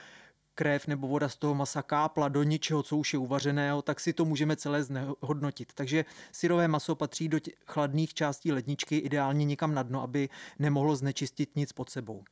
krev 0.56 0.86
nebo 0.86 1.08
voda 1.08 1.28
z 1.28 1.36
toho 1.36 1.54
masa 1.54 1.82
kápla 1.82 2.28
do 2.28 2.42
něčeho, 2.42 2.82
co 2.82 2.96
už 2.96 3.12
je 3.12 3.18
uvařeného, 3.18 3.82
tak 3.82 4.00
si 4.00 4.12
to 4.12 4.24
můžeme 4.24 4.56
celé 4.56 4.82
znehodnotit. 4.82 5.72
Takže 5.74 6.04
syrové 6.32 6.68
maso 6.68 6.94
patří 6.94 7.28
do 7.28 7.38
chladných 7.66 8.14
částí 8.14 8.52
ledničky, 8.52 8.96
ideálně 8.96 9.44
někam 9.44 9.74
na 9.74 9.82
dno, 9.82 10.02
aby 10.02 10.28
nemohlo 10.58 10.96
znečistit 10.96 11.56
nic 11.56 11.72
pod 11.72 11.90
sebou. 11.90 12.24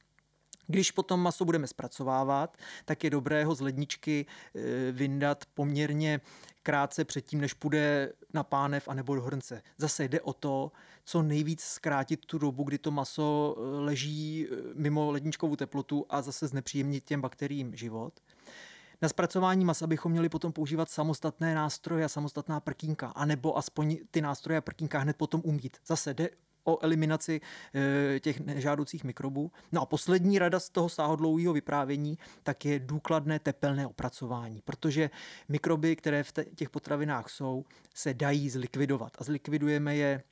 Když 0.67 0.91
potom 0.91 1.21
maso 1.21 1.45
budeme 1.45 1.67
zpracovávat, 1.67 2.57
tak 2.85 3.05
je 3.05 3.11
dobré 3.11 3.45
ho 3.45 3.55
z 3.55 3.61
ledničky 3.61 4.27
e, 4.27 4.93
vyndat 4.93 5.45
poměrně 5.55 6.21
krátce 6.63 7.05
předtím, 7.05 7.41
než 7.41 7.55
půjde 7.55 8.13
na 8.35 8.43
pánev 8.43 8.89
a 8.89 8.95
nebo 8.95 9.15
do 9.15 9.23
hrnce. 9.23 9.63
Zase 9.79 10.05
jde 10.05 10.21
o 10.21 10.33
to, 10.33 10.73
co 11.05 11.23
nejvíc 11.23 11.61
zkrátit 11.61 12.27
tu 12.27 12.39
dobu, 12.39 12.65
kdy 12.65 12.79
to 12.79 12.91
maso 12.91 13.57
e, 13.59 13.81
leží 13.81 14.47
e, 14.47 14.57
mimo 14.75 15.11
ledničkovou 15.11 15.57
teplotu 15.57 16.07
a 16.09 16.23
zase 16.23 16.47
znepříjemnit 16.47 17.05
těm 17.05 17.21
bakteriím 17.21 17.77
život. 17.77 18.21
Na 19.03 19.09
zpracování 19.09 19.65
masa 19.65 19.87
bychom 19.87 20.13
měli 20.13 20.29
potom 20.29 20.53
používat 20.53 20.91
samostatné 20.91 21.55
nástroje 21.55 22.05
a 22.05 22.09
samostatná 22.09 22.61
prkínka, 22.61 23.09
anebo 23.09 23.59
aspoň 23.59 23.99
ty 24.11 24.21
nástroje 24.21 24.59
a 24.59 24.61
prkínka 24.61 24.99
hned 24.99 25.17
potom 25.17 25.41
umít. 25.45 25.77
Zase 25.87 26.15
jde 26.15 26.31
o 26.65 26.85
eliminaci 26.85 27.41
eh, 27.75 28.21
těch 28.21 28.41
nežádoucích 28.41 29.05
mikrobů. 29.05 29.53
No 29.73 29.83
a 29.83 29.87
poslední 29.87 30.39
rada 30.39 30.61
z 30.61 30.71
toho 30.71 30.89
sáhodlouhého 30.89 31.53
vyprávění 31.53 32.19
tak 32.43 32.65
je 32.65 32.79
důkladné 32.79 33.39
tepelné 33.39 33.87
opracování, 33.87 34.63
protože 34.65 35.11
mikroby, 35.49 35.97
které 35.97 36.23
v 36.23 36.33
těch 36.55 36.71
potravinách 36.71 37.31
jsou, 37.31 37.65
se 37.95 38.15
dají 38.15 38.51
zlikvidovat 38.51 39.13
a 39.19 39.25
zlikvidujeme 39.25 39.97
je 39.97 40.23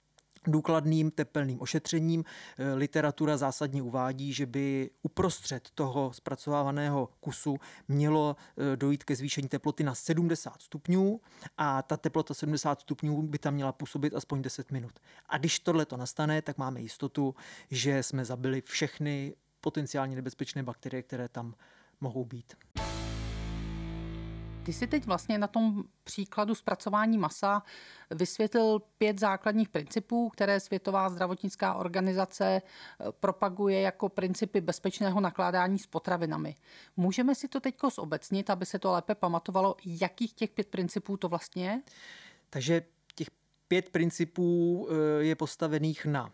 důkladným 0.47 1.11
tepelným 1.11 1.61
ošetřením. 1.61 2.25
Eh, 2.59 2.75
literatura 2.75 3.37
zásadně 3.37 3.83
uvádí, 3.83 4.33
že 4.33 4.47
by 4.47 4.91
uprostřed 5.03 5.71
toho 5.75 6.13
zpracovávaného 6.13 7.09
kusu 7.21 7.57
mělo 7.89 8.37
eh, 8.73 8.77
dojít 8.77 9.05
ke 9.05 9.17
zvýšení 9.17 9.49
teploty 9.49 9.85
na 9.85 9.95
70 9.95 10.63
stupňů 10.63 11.21
a 11.59 11.83
ta 11.83 11.97
teplota 11.97 12.35
70 12.35 12.81
stupňů 12.81 13.23
by 13.23 13.39
tam 13.39 13.55
měla 13.55 13.73
působit 13.73 14.15
aspoň 14.15 14.43
10 14.43 14.73
minut. 14.73 14.93
A 15.29 15.39
když 15.39 15.59
tohle 15.59 15.87
to 15.87 15.97
nastane, 15.97 16.43
tak 16.43 16.59
máme 16.59 16.81
jistotu, 16.81 17.35
že 17.71 18.03
jsme 18.03 18.25
zabili 18.25 18.61
všechny 18.61 19.35
potenciálně 19.61 20.17
nebezpečné 20.17 20.63
bakterie, 20.63 21.03
které 21.03 21.29
tam 21.29 21.55
mohou 22.01 22.25
být. 22.25 22.55
Ty 24.63 24.73
si 24.73 24.87
teď 24.87 25.07
vlastně 25.07 25.39
na 25.39 25.47
tom 25.47 25.85
příkladu 26.05 26.55
zpracování 26.55 27.19
masa 27.19 27.63
vysvětlil 28.11 28.79
pět 28.99 29.21
základních 29.21 29.69
principů, 29.69 30.29
které 30.29 30.61
Světová 30.61 31.09
zdravotnická 31.09 31.75
organizace 31.75 32.45
eh, 32.45 33.05
propaguje 33.21 33.81
jako 33.81 34.09
principy 34.09 34.61
bezpečného 34.61 35.21
nakládání 35.21 35.79
s 35.79 35.87
potravinami. 35.87 36.57
Můžeme 36.97 37.35
si 37.35 37.49
to 37.49 37.61
teď 37.61 37.75
zobecnit, 37.95 38.51
aby 38.51 38.67
se 38.67 38.79
to 38.79 38.93
lépe 38.93 39.15
pamatovalo, 39.15 39.77
jakých 39.85 40.33
těch 40.33 40.51
pět 40.51 40.69
principů 40.69 41.17
to 41.17 41.29
vlastně 41.29 41.67
je? 41.67 41.83
Takže 42.51 42.83
těch 43.15 43.29
pět 43.69 43.89
principů 43.89 44.89
eh, 44.91 45.25
je 45.25 45.35
postavených 45.35 46.07
na 46.07 46.33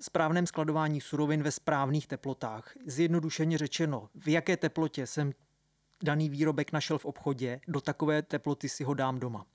správném 0.00 0.46
skladování 0.46 1.00
surovin 1.00 1.42
ve 1.42 1.50
správných 1.50 2.06
teplotách. 2.06 2.72
Zjednodušeně 2.86 3.58
řečeno, 3.58 4.08
v 4.14 4.28
jaké 4.28 4.56
teplotě 4.56 5.06
jsem 5.06 5.32
daný 6.02 6.28
výrobek 6.28 6.72
našel 6.72 6.98
v 6.98 7.04
obchodě, 7.04 7.60
do 7.68 7.80
takové 7.80 8.22
teploty 8.22 8.68
si 8.68 8.84
ho 8.84 8.94
dám 8.94 9.20
doma. 9.20 9.46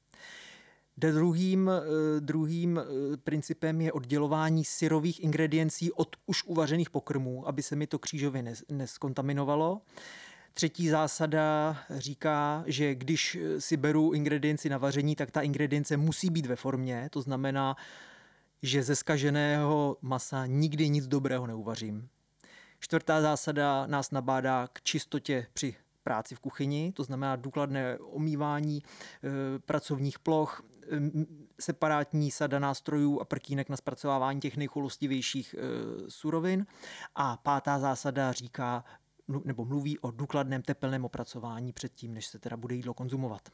Druhým, 0.98 1.70
eh, 1.70 2.20
druhým 2.20 2.80
eh, 2.80 3.18
principem 3.18 3.82
je 3.82 3.92
oddělování 3.92 4.66
syrových 4.66 5.24
ingrediencí 5.24 5.92
od 5.92 6.16
už 6.26 6.44
uvařených 6.44 6.90
pokrmů, 6.90 7.48
aby 7.48 7.64
se 7.64 7.76
mi 7.76 7.88
to 7.88 8.00
křížově 8.00 8.44
neskondaminovalo. 8.70 9.82
Třetí 10.54 10.90
zásada 10.90 11.78
říká, 11.90 12.64
že 12.68 12.96
když 12.96 13.36
eh, 13.36 13.62
si 13.62 13.78
beru 13.78 14.14
ingredienci 14.14 14.70
na 14.70 14.78
vaření, 14.78 15.16
tak 15.16 15.32
ta 15.32 15.42
ingredience 15.42 15.98
musí 15.98 16.30
být 16.30 16.46
ve 16.46 16.56
formě, 16.56 17.10
to 17.12 17.22
znamená, 17.22 17.76
že 18.62 18.84
ze 18.84 18.96
skaženého 18.96 19.98
masa 20.02 20.46
nikdy 20.46 20.90
nic 20.90 21.08
dobrého 21.08 21.48
neuvařím. 21.48 22.10
Čtvrtá 22.80 23.22
zásada 23.22 23.88
nás 23.88 24.12
nabádá 24.12 24.68
k 24.74 24.82
čistotě 24.82 25.48
při 25.54 25.76
práci 26.06 26.36
v 26.36 26.40
kuchyni, 26.40 26.92
to 26.92 27.04
znamená 27.04 27.36
důkladné 27.36 27.98
omývání 27.98 28.78
e, 28.78 29.60
pracovních 29.60 30.20
ploch, 30.20 30.62
separátní 31.60 32.32
sada 32.32 32.60
nástrojů 32.60 33.20
a 33.20 33.26
prkínek 33.26 33.70
na 33.70 33.78
zpracovávání 33.78 34.40
těch 34.40 34.58
nejcholostivějších 34.58 35.56
e, 35.56 35.60
surovin. 36.10 36.66
A 37.16 37.38
pátá 37.38 37.80
zásada 37.80 38.32
říká, 38.32 38.84
nebo 39.44 39.66
mluví 39.66 40.00
o 40.00 40.12
důkladném 40.12 40.62
tepelném 40.62 41.06
opracování 41.06 41.74
předtím, 41.74 42.14
než 42.14 42.26
se 42.26 42.40
teda 42.40 42.58
bude 42.58 42.76
jídlo 42.76 42.94
konzumovat. 42.94 43.50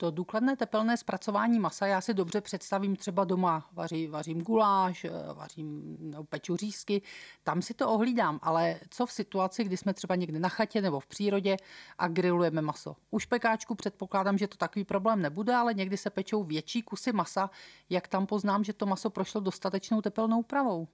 To 0.00 0.10
důkladné 0.10 0.56
tepelné 0.56 0.96
zpracování 0.96 1.58
masa 1.58 1.86
já 1.86 2.00
si 2.00 2.14
dobře 2.14 2.40
představím 2.40 2.96
třeba 2.96 3.24
doma. 3.24 3.68
Vaří, 3.72 4.06
vařím 4.06 4.42
guláš, 4.42 5.04
eh, 5.04 5.10
vařím 5.34 5.96
no, 6.00 6.24
peču 6.24 6.56
řízky, 6.56 7.02
tam 7.42 7.62
si 7.62 7.74
to 7.74 7.90
ohlídám, 7.90 8.38
ale 8.42 8.80
co 8.90 9.06
v 9.06 9.12
situaci, 9.12 9.64
kdy 9.64 9.76
jsme 9.76 9.94
třeba 9.94 10.14
někde 10.14 10.38
na 10.38 10.48
chatě 10.48 10.80
nebo 10.80 11.00
v 11.00 11.06
přírodě 11.06 11.56
a 11.98 12.08
grillujeme 12.08 12.62
maso? 12.62 12.96
Už 13.10 13.26
pekáčku 13.26 13.74
předpokládám, 13.74 14.38
že 14.38 14.48
to 14.48 14.56
takový 14.56 14.84
problém 14.84 15.22
nebude, 15.22 15.54
ale 15.54 15.74
někdy 15.74 15.96
se 15.96 16.10
pečou 16.10 16.44
větší 16.44 16.82
kusy 16.82 17.12
masa. 17.12 17.50
Jak 17.90 18.08
tam 18.08 18.26
poznám, 18.26 18.64
že 18.64 18.72
to 18.72 18.86
maso 18.86 19.10
prošlo 19.10 19.40
dostatečnou 19.40 20.02
tepelnou 20.02 20.40
úpravou? 20.40 20.88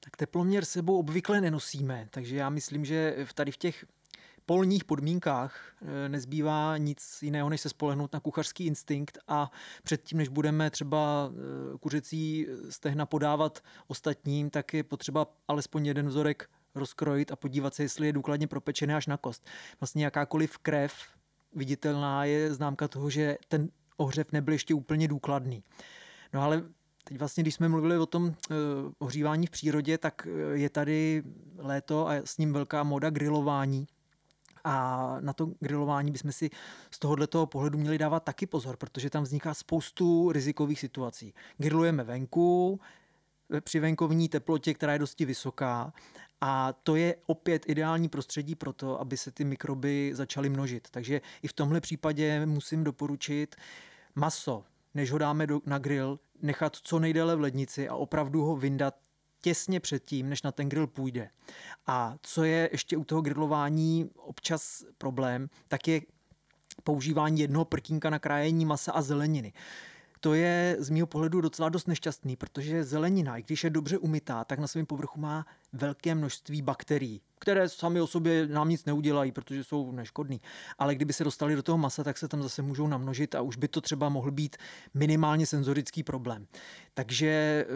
Tak 0.00 0.16
teploměr 0.16 0.64
sebou 0.64 0.98
obvykle 0.98 1.40
nenosíme, 1.40 2.08
takže 2.10 2.36
já 2.36 2.50
myslím, 2.50 2.84
že 2.84 3.26
tady 3.34 3.52
v 3.52 3.56
těch 3.56 3.84
polních 4.48 4.84
podmínkách 4.84 5.60
eh, 5.82 6.08
nezbývá 6.08 6.76
nic 6.76 7.18
jiného, 7.22 7.48
než 7.48 7.60
se 7.60 7.68
spolehnout 7.68 8.12
na 8.12 8.20
kuchařský 8.20 8.66
instinkt 8.66 9.18
a 9.28 9.50
předtím, 9.82 10.18
než 10.18 10.28
budeme 10.28 10.70
třeba 10.70 11.30
eh, 11.30 11.78
kuřecí 11.78 12.46
stehna 12.70 13.06
podávat 13.06 13.60
ostatním, 13.86 14.50
tak 14.50 14.74
je 14.74 14.82
potřeba 14.82 15.26
alespoň 15.48 15.86
jeden 15.86 16.08
vzorek 16.08 16.50
rozkrojit 16.74 17.32
a 17.32 17.36
podívat 17.36 17.74
se, 17.74 17.82
jestli 17.82 18.06
je 18.06 18.12
důkladně 18.12 18.46
propečený 18.46 18.94
až 18.94 19.06
na 19.06 19.16
kost. 19.16 19.46
Vlastně 19.80 20.04
jakákoliv 20.04 20.58
krev 20.58 20.92
viditelná 21.54 22.24
je 22.24 22.54
známka 22.54 22.88
toho, 22.88 23.10
že 23.10 23.36
ten 23.48 23.68
ohřev 23.96 24.32
nebyl 24.32 24.52
ještě 24.52 24.74
úplně 24.74 25.08
důkladný. 25.08 25.62
No 26.32 26.42
ale 26.42 26.62
teď 27.04 27.18
vlastně, 27.18 27.42
když 27.42 27.54
jsme 27.54 27.68
mluvili 27.68 27.98
o 27.98 28.06
tom 28.06 28.24
uh, 28.24 28.32
ohřívání 28.98 29.46
v 29.46 29.50
přírodě, 29.50 29.98
tak 29.98 30.28
je 30.52 30.70
tady 30.70 31.22
léto 31.58 32.08
a 32.08 32.14
s 32.24 32.38
ním 32.38 32.52
velká 32.52 32.82
moda 32.82 33.10
grilování. 33.10 33.86
A 34.64 35.16
na 35.20 35.32
to 35.32 35.46
grilování 35.60 36.12
bychom 36.12 36.32
si 36.32 36.50
z 36.90 36.98
tohoto 36.98 37.46
pohledu 37.46 37.78
měli 37.78 37.98
dávat 37.98 38.20
taky 38.20 38.46
pozor, 38.46 38.76
protože 38.76 39.10
tam 39.10 39.22
vzniká 39.22 39.54
spoustu 39.54 40.32
rizikových 40.32 40.80
situací. 40.80 41.34
Grillujeme 41.58 42.04
venku, 42.04 42.80
při 43.60 43.80
venkovní 43.80 44.28
teplotě, 44.28 44.74
která 44.74 44.92
je 44.92 44.98
dosti 44.98 45.24
vysoká. 45.24 45.92
A 46.40 46.72
to 46.72 46.96
je 46.96 47.16
opět 47.26 47.68
ideální 47.68 48.08
prostředí 48.08 48.54
pro 48.54 48.72
to, 48.72 49.00
aby 49.00 49.16
se 49.16 49.30
ty 49.30 49.44
mikroby 49.44 50.10
začaly 50.14 50.48
množit. 50.48 50.88
Takže 50.90 51.20
i 51.42 51.48
v 51.48 51.52
tomhle 51.52 51.80
případě 51.80 52.46
musím 52.46 52.84
doporučit 52.84 53.56
maso, 54.14 54.64
než 54.94 55.12
ho 55.12 55.18
dáme 55.18 55.46
do, 55.46 55.60
na 55.66 55.78
grill, 55.78 56.18
nechat 56.42 56.76
co 56.82 56.98
nejdéle 56.98 57.36
v 57.36 57.40
lednici 57.40 57.88
a 57.88 57.94
opravdu 57.94 58.42
ho 58.42 58.56
vyndat 58.56 58.94
těsně 59.48 59.80
předtím, 59.80 60.28
než 60.28 60.42
na 60.42 60.52
ten 60.52 60.68
grill 60.68 60.86
půjde. 60.86 61.30
A 61.86 62.14
co 62.22 62.44
je 62.44 62.68
ještě 62.72 62.96
u 62.96 63.04
toho 63.04 63.20
grillování 63.20 64.10
občas 64.16 64.84
problém, 64.98 65.48
tak 65.68 65.88
je 65.88 66.00
používání 66.84 67.40
jednoho 67.40 67.64
prkínka 67.64 68.10
na 68.10 68.18
krájení 68.18 68.64
masa 68.64 68.92
a 68.92 69.02
zeleniny 69.02 69.52
to 70.20 70.34
je 70.34 70.76
z 70.78 70.90
mého 70.90 71.06
pohledu 71.06 71.40
docela 71.40 71.68
dost 71.68 71.88
nešťastný, 71.88 72.36
protože 72.36 72.84
zelenina, 72.84 73.38
i 73.38 73.42
když 73.42 73.64
je 73.64 73.70
dobře 73.70 73.98
umytá, 73.98 74.44
tak 74.44 74.58
na 74.58 74.66
svém 74.66 74.86
povrchu 74.86 75.20
má 75.20 75.46
velké 75.72 76.14
množství 76.14 76.62
bakterií 76.62 77.20
které 77.38 77.68
sami 77.68 78.00
o 78.00 78.06
sobě 78.06 78.46
nám 78.46 78.68
nic 78.68 78.84
neudělají, 78.84 79.32
protože 79.32 79.64
jsou 79.64 79.92
neškodný. 79.92 80.40
Ale 80.78 80.94
kdyby 80.94 81.12
se 81.12 81.24
dostali 81.24 81.56
do 81.56 81.62
toho 81.62 81.78
masa, 81.78 82.04
tak 82.04 82.18
se 82.18 82.28
tam 82.28 82.42
zase 82.42 82.62
můžou 82.62 82.86
namnožit 82.86 83.34
a 83.34 83.40
už 83.40 83.56
by 83.56 83.68
to 83.68 83.80
třeba 83.80 84.08
mohl 84.08 84.30
být 84.30 84.56
minimálně 84.94 85.46
senzorický 85.46 86.02
problém. 86.02 86.46
Takže 86.94 87.28
eh, 87.28 87.66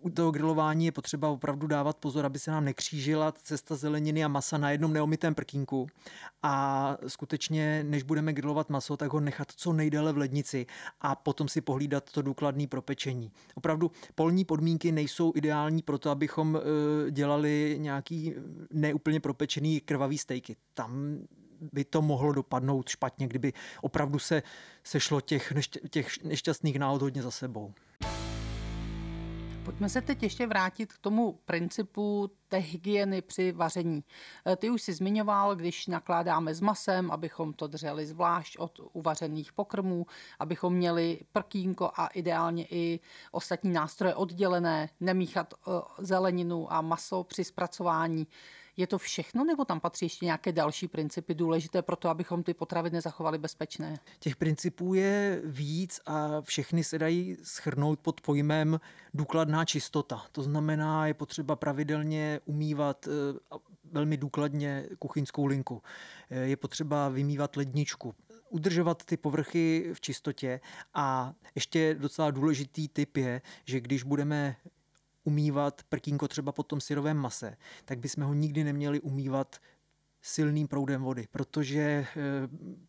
u 0.00 0.10
toho 0.10 0.30
grilování 0.30 0.84
je 0.84 0.92
potřeba 0.92 1.28
opravdu 1.28 1.66
dávat 1.66 1.96
pozor, 1.96 2.26
aby 2.26 2.38
se 2.38 2.50
nám 2.50 2.64
nekřížila 2.64 3.32
cesta 3.32 3.76
zeleniny 3.76 4.24
a 4.24 4.28
masa 4.28 4.58
na 4.58 4.70
jednom 4.70 4.92
neomitém 4.92 5.34
prkínku. 5.34 5.86
A 6.42 6.96
skutečně, 7.06 7.84
než 7.84 8.02
budeme 8.02 8.32
grilovat 8.32 8.70
maso, 8.70 8.96
tak 8.96 9.12
ho 9.12 9.20
nechat 9.20 9.52
co 9.56 9.72
nejdéle 9.72 10.12
v 10.12 10.18
lednici 10.18 10.66
a 11.00 11.14
potom 11.14 11.48
si 11.48 11.60
pohlídat 11.60 12.12
to 12.12 12.22
důkladné 12.22 12.66
propečení. 12.66 13.30
Opravdu 13.54 13.90
polní 14.14 14.44
podmínky 14.44 14.92
nejsou 14.92 15.32
ideální 15.34 15.82
pro 15.82 15.98
to, 15.98 16.10
abychom 16.10 16.56
eh, 16.56 17.10
dělali 17.32 17.76
nějaký 17.78 18.34
neúplně 18.70 18.94
úplně 18.94 19.20
propečený 19.20 19.80
krvavý 19.80 20.18
stejky. 20.18 20.56
Tam 20.74 21.18
by 21.72 21.84
to 21.84 22.02
mohlo 22.02 22.32
dopadnout 22.32 22.88
špatně, 22.88 23.26
kdyby 23.28 23.52
opravdu 23.82 24.18
se 24.18 24.42
sešlo 24.84 25.20
těch, 25.20 25.52
nešť- 25.52 25.88
těch 25.88 26.24
nešťastných 26.24 26.78
náhod 26.78 27.02
hodně 27.02 27.22
za 27.22 27.30
sebou. 27.30 27.74
Pojďme 29.64 29.88
se 29.88 30.00
teď 30.00 30.22
ještě 30.22 30.46
vrátit 30.46 30.92
k 30.92 30.98
tomu 30.98 31.32
principu 31.32 32.30
té 32.48 32.56
hygieny 32.56 33.22
při 33.22 33.52
vaření. 33.52 34.04
E, 34.46 34.56
ty 34.56 34.70
už 34.70 34.82
si 34.82 34.92
zmiňoval, 34.92 35.56
když 35.56 35.86
nakládáme 35.86 36.54
s 36.54 36.60
masem, 36.60 37.10
abychom 37.10 37.52
to 37.52 37.66
drželi 37.66 38.06
zvlášť 38.06 38.56
od 38.58 38.80
uvařených 38.92 39.52
pokrmů, 39.52 40.06
abychom 40.38 40.74
měli 40.74 41.20
prkínko 41.32 41.90
a 41.96 42.06
ideálně 42.06 42.66
i 42.70 43.00
ostatní 43.30 43.72
nástroje 43.72 44.14
oddělené, 44.14 44.88
nemíchat 45.00 45.54
e, 45.54 45.70
zeleninu 45.98 46.72
a 46.72 46.80
maso 46.80 47.24
při 47.24 47.44
zpracování. 47.44 48.26
Je 48.76 48.86
to 48.86 48.98
všechno, 48.98 49.44
nebo 49.44 49.64
tam 49.64 49.80
patří 49.80 50.04
ještě 50.04 50.24
nějaké 50.24 50.52
další 50.52 50.88
principy 50.88 51.34
důležité 51.34 51.82
pro 51.82 51.96
to, 51.96 52.08
abychom 52.08 52.42
ty 52.42 52.54
potraviny 52.54 53.00
zachovali 53.00 53.38
bezpečné? 53.38 53.98
Těch 54.18 54.36
principů 54.36 54.94
je 54.94 55.42
víc 55.44 56.00
a 56.06 56.40
všechny 56.40 56.84
se 56.84 56.98
dají 56.98 57.36
schrnout 57.42 58.00
pod 58.00 58.20
pojmem 58.20 58.80
důkladná 59.14 59.64
čistota. 59.64 60.26
To 60.32 60.42
znamená, 60.42 61.06
je 61.06 61.14
potřeba 61.14 61.56
pravidelně 61.56 62.40
umývat 62.44 63.08
eh, 63.08 63.58
velmi 63.92 64.16
důkladně 64.16 64.88
kuchyňskou 64.98 65.46
linku. 65.46 65.82
Eh, 66.30 66.40
je 66.40 66.56
potřeba 66.56 67.08
vymývat 67.08 67.56
ledničku, 67.56 68.14
udržovat 68.50 69.04
ty 69.04 69.16
povrchy 69.16 69.90
v 69.92 70.00
čistotě 70.00 70.60
a 70.94 71.34
ještě 71.54 71.94
docela 71.94 72.30
důležitý 72.30 72.88
tip 72.88 73.16
je, 73.16 73.42
že 73.64 73.80
když 73.80 74.02
budeme 74.02 74.56
umývat 75.24 75.82
prkínko 75.88 76.28
třeba 76.28 76.52
po 76.52 76.62
tom 76.62 76.80
syrovém 76.80 77.16
mase, 77.16 77.56
tak 77.84 77.98
bychom 77.98 78.24
ho 78.24 78.34
nikdy 78.34 78.64
neměli 78.64 79.00
umývat 79.00 79.56
silným 80.22 80.68
proudem 80.68 81.02
vody, 81.02 81.28
protože 81.30 81.80
eh, 81.80 82.06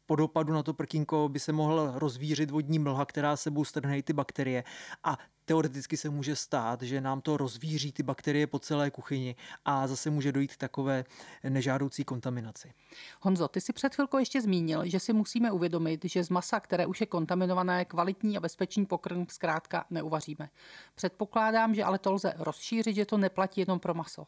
po 0.06 0.16
dopadu 0.16 0.54
na 0.54 0.64
to 0.64 0.74
prkínko 0.74 1.30
by 1.30 1.40
se 1.40 1.52
mohl 1.52 1.92
rozvířit 1.96 2.52
vodní 2.52 2.80
mlha, 2.80 3.06
která 3.06 3.38
sebou 3.38 3.66
strhne 3.66 4.04
ty 4.04 4.14
bakterie 4.14 4.64
a 5.04 5.18
teoreticky 5.46 5.98
se 5.98 6.10
může 6.10 6.36
stát, 6.36 6.82
že 6.82 7.02
nám 7.02 7.22
to 7.22 7.38
rozvíří 7.38 7.92
ty 7.92 8.04
bakterie 8.04 8.48
po 8.48 8.60
celé 8.60 8.92
kuchyni 8.92 9.36
a 9.66 9.88
zase 9.88 10.10
může 10.10 10.32
dojít 10.32 10.58
takové 10.58 11.06
nežádoucí 11.50 12.04
kontaminaci. 12.04 12.74
Honzo, 13.22 13.48
ty 13.48 13.62
si 13.62 13.74
před 13.74 13.96
chvilkou 13.96 14.18
ještě 14.18 14.42
zmínil, 14.42 14.82
že 14.86 15.00
si 15.00 15.14
musíme 15.14 15.52
uvědomit, 15.52 16.06
že 16.06 16.24
z 16.24 16.30
masa, 16.30 16.60
které 16.60 16.86
už 16.86 17.02
je 17.02 17.08
kontaminované, 17.08 17.86
kvalitní 17.86 18.38
a 18.38 18.40
bezpečný 18.40 18.86
pokrm 18.86 19.26
zkrátka 19.30 19.86
neuvaříme. 19.90 20.50
Předpokládám, 20.96 21.76
že 21.76 21.84
ale 21.84 22.00
to 22.00 22.14
lze 22.14 22.34
rozšířit, 22.38 22.96
že 22.96 23.06
to 23.06 23.18
neplatí 23.18 23.62
jenom 23.62 23.80
pro 23.80 23.94
maso. 23.94 24.28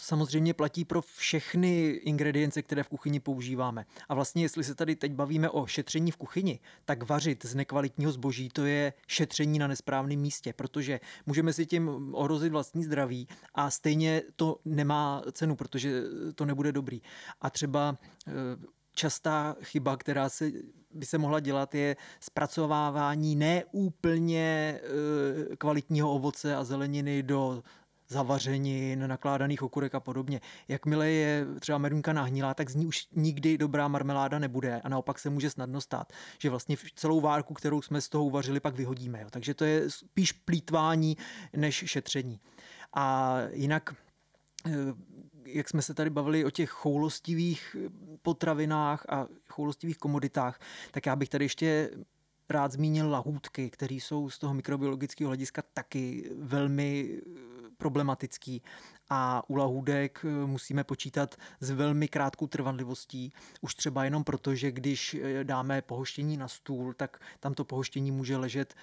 To 0.00 0.06
samozřejmě 0.06 0.54
platí 0.54 0.84
pro 0.84 1.02
všechny 1.02 1.88
ingredience, 1.88 2.62
které 2.62 2.82
v 2.82 2.88
kuchyni 2.88 3.20
používáme. 3.20 3.86
A 4.08 4.14
vlastně, 4.14 4.42
jestli 4.42 4.64
se 4.64 4.74
tady 4.74 4.96
teď 4.96 5.12
bavíme 5.12 5.50
o 5.50 5.66
šetření 5.66 6.10
v 6.10 6.16
kuchyni, 6.16 6.60
tak 6.84 7.08
vařit 7.08 7.44
z 7.44 7.54
nekvalitního 7.54 8.12
zboží 8.12 8.48
to 8.48 8.64
je 8.66 8.92
šetření 9.06 9.58
na 9.58 9.66
nesprávném 9.66 10.20
místě, 10.20 10.52
protože 10.52 11.00
můžeme 11.26 11.52
si 11.52 11.66
tím 11.66 12.14
ohrozit 12.14 12.52
vlastní 12.52 12.84
zdraví 12.84 13.28
a 13.54 13.70
stejně 13.70 14.22
to 14.36 14.60
nemá 14.64 15.22
cenu, 15.32 15.56
protože 15.56 16.02
to 16.34 16.44
nebude 16.44 16.72
dobrý. 16.72 17.02
A 17.40 17.50
třeba 17.50 17.98
eh, 18.28 18.32
častá 18.94 19.56
chyba, 19.62 19.96
která 19.96 20.28
se 20.28 20.50
by 20.94 21.06
se 21.06 21.18
mohla 21.18 21.40
dělat, 21.40 21.74
je 21.74 21.96
zpracovávání 22.20 23.36
neúplně 23.36 24.80
eh, 24.82 25.56
kvalitního 25.56 26.14
ovoce 26.14 26.56
a 26.56 26.64
zeleniny 26.64 27.22
do 27.22 27.62
zavařenin, 28.10 29.06
nakládaných 29.08 29.62
okurek 29.62 29.94
a 29.94 30.00
podobně. 30.00 30.40
Jakmile 30.68 31.10
je 31.10 31.46
třeba 31.60 31.78
medunka 31.78 32.12
nahnilá, 32.12 32.54
tak 32.54 32.70
z 32.70 32.74
ní 32.74 32.86
už 32.86 33.06
nikdy 33.16 33.58
dobrá 33.58 33.88
marmeláda 33.88 34.38
nebude 34.38 34.80
a 34.80 34.88
naopak 34.88 35.18
se 35.18 35.30
může 35.30 35.50
snadno 35.50 35.80
stát, 35.80 36.12
že 36.38 36.50
vlastně 36.50 36.76
celou 36.94 37.20
várku, 37.20 37.54
kterou 37.54 37.82
jsme 37.82 38.00
z 38.00 38.08
toho 38.08 38.24
uvařili, 38.24 38.60
pak 38.60 38.74
vyhodíme. 38.74 39.20
Jo. 39.20 39.26
Takže 39.30 39.54
to 39.54 39.64
je 39.64 39.90
spíš 39.90 40.32
plítvání 40.32 41.16
než 41.56 41.74
šetření. 41.74 42.40
A 42.94 43.36
jinak 43.52 43.94
eh, 44.66 44.70
jak 45.44 45.68
jsme 45.68 45.82
se 45.82 45.94
tady 45.94 46.10
bavili 46.10 46.44
o 46.44 46.50
těch 46.50 46.70
choulostivých 46.70 47.76
potravinách 48.22 49.06
a 49.08 49.26
choulostivých 49.48 49.98
komoditách, 49.98 50.60
tak 50.90 51.06
já 51.06 51.16
bych 51.16 51.28
tady 51.28 51.44
ještě 51.44 51.90
rád 52.50 52.72
zmínil 52.72 53.10
lahůdky, 53.10 53.70
které 53.70 53.94
jsou 53.94 54.30
z 54.30 54.38
toho 54.38 54.54
mikrobiologického 54.54 55.28
hlediska 55.28 55.62
taky 55.74 56.30
velmi 56.38 57.20
problematický 57.80 58.62
a 59.10 59.42
u 59.48 59.54
lahůdek 59.54 60.20
eh, 60.24 60.46
musíme 60.46 60.84
počítat 60.84 61.34
s 61.60 61.70
velmi 61.70 62.08
krátkou 62.08 62.46
trvanlivostí, 62.46 63.32
už 63.60 63.74
třeba 63.74 64.04
jenom 64.04 64.24
proto, 64.24 64.54
že 64.54 64.72
když 64.72 65.14
eh, 65.14 65.44
dáme 65.44 65.82
pohoštění 65.82 66.36
na 66.36 66.48
stůl, 66.48 66.94
tak 66.94 67.20
tam 67.40 67.54
to 67.54 67.64
pohoštění 67.64 68.10
může 68.10 68.36
ležet 68.36 68.74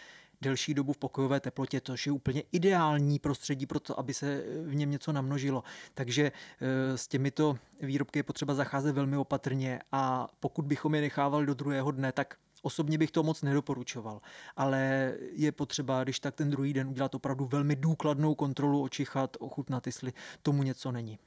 delší 0.41 0.73
dobu 0.73 0.93
v 0.93 0.97
pokojové 0.97 1.39
teplotě, 1.39 1.81
což 1.81 2.05
je 2.05 2.11
úplně 2.11 2.43
ideální 2.51 3.19
prostředí 3.19 3.65
pro 3.65 3.79
to, 3.79 3.99
aby 3.99 4.13
se 4.13 4.43
v 4.65 4.75
něm 4.75 4.91
něco 4.91 5.11
namnožilo. 5.11 5.63
Takže 5.93 6.31
eh, 6.31 6.97
s 6.97 7.07
těmito 7.07 7.57
výrobky 7.81 8.19
je 8.19 8.23
potřeba 8.23 8.53
zacházet 8.53 8.95
velmi 8.95 9.17
opatrně 9.17 9.79
a 9.91 10.27
pokud 10.39 10.65
bychom 10.65 10.95
je 10.95 11.01
nechávali 11.01 11.45
do 11.45 11.53
druhého 11.53 11.91
dne, 11.91 12.11
tak 12.11 12.37
Osobně 12.67 12.97
bych 12.97 13.11
to 13.11 13.23
moc 13.23 13.41
nedoporučoval, 13.41 14.21
ale 14.57 15.13
je 15.31 15.51
potřeba, 15.51 16.03
když 16.03 16.19
tak 16.19 16.35
ten 16.35 16.49
druhý 16.49 16.73
den 16.73 16.87
udělat 16.87 17.15
opravdu 17.15 17.45
velmi 17.45 17.75
důkladnou 17.75 18.35
kontrolu, 18.35 18.83
očichat, 18.83 19.37
ochutnat, 19.39 19.85
jestli 19.85 20.13
tomu 20.41 20.63
něco 20.63 20.91
není. 20.91 21.19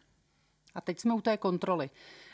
A 0.74 0.81
teď 0.81 1.00
jsme 1.00 1.14
u 1.14 1.20
té 1.20 1.37
kontroly. 1.37 1.90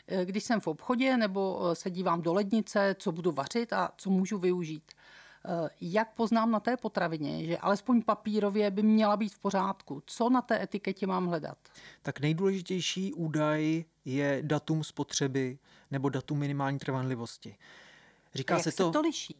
Eh, 0.08 0.24
když 0.24 0.44
jsem 0.44 0.60
v 0.60 0.66
obchodě 0.66 1.16
nebo 1.16 1.70
eh, 1.70 1.74
se 1.74 1.90
dívám 1.90 2.22
do 2.22 2.32
lednice, 2.32 2.96
co 2.98 3.12
budu 3.12 3.32
vařit 3.32 3.72
a 3.72 3.92
co 3.96 4.10
můžu 4.10 4.38
využít. 4.38 4.92
Eh, 4.92 5.68
jak 5.80 6.14
poznám 6.14 6.50
na 6.50 6.60
té 6.60 6.76
potravině, 6.76 7.46
že 7.46 7.58
alespoň 7.58 8.02
papírově 8.02 8.70
by 8.70 8.82
měla 8.82 9.16
být 9.16 9.34
v 9.34 9.38
pořádku? 9.38 10.02
Co 10.06 10.30
na 10.30 10.42
té 10.42 10.62
etiketě 10.62 11.06
mám 11.06 11.26
hledat? 11.26 11.58
Tak 12.02 12.20
nejdůležitější 12.20 13.12
údaj 13.12 13.84
je 14.04 14.38
datum 14.42 14.84
spotřeby 14.84 15.58
nebo 15.90 16.08
datum 16.08 16.38
minimální 16.38 16.78
trvanlivosti. 16.78 17.56
Říká 18.36 18.54
jak 18.54 18.64
se, 18.64 18.72
to, 18.72 18.86
se 18.86 18.92
to 18.92 19.00
liší? 19.00 19.36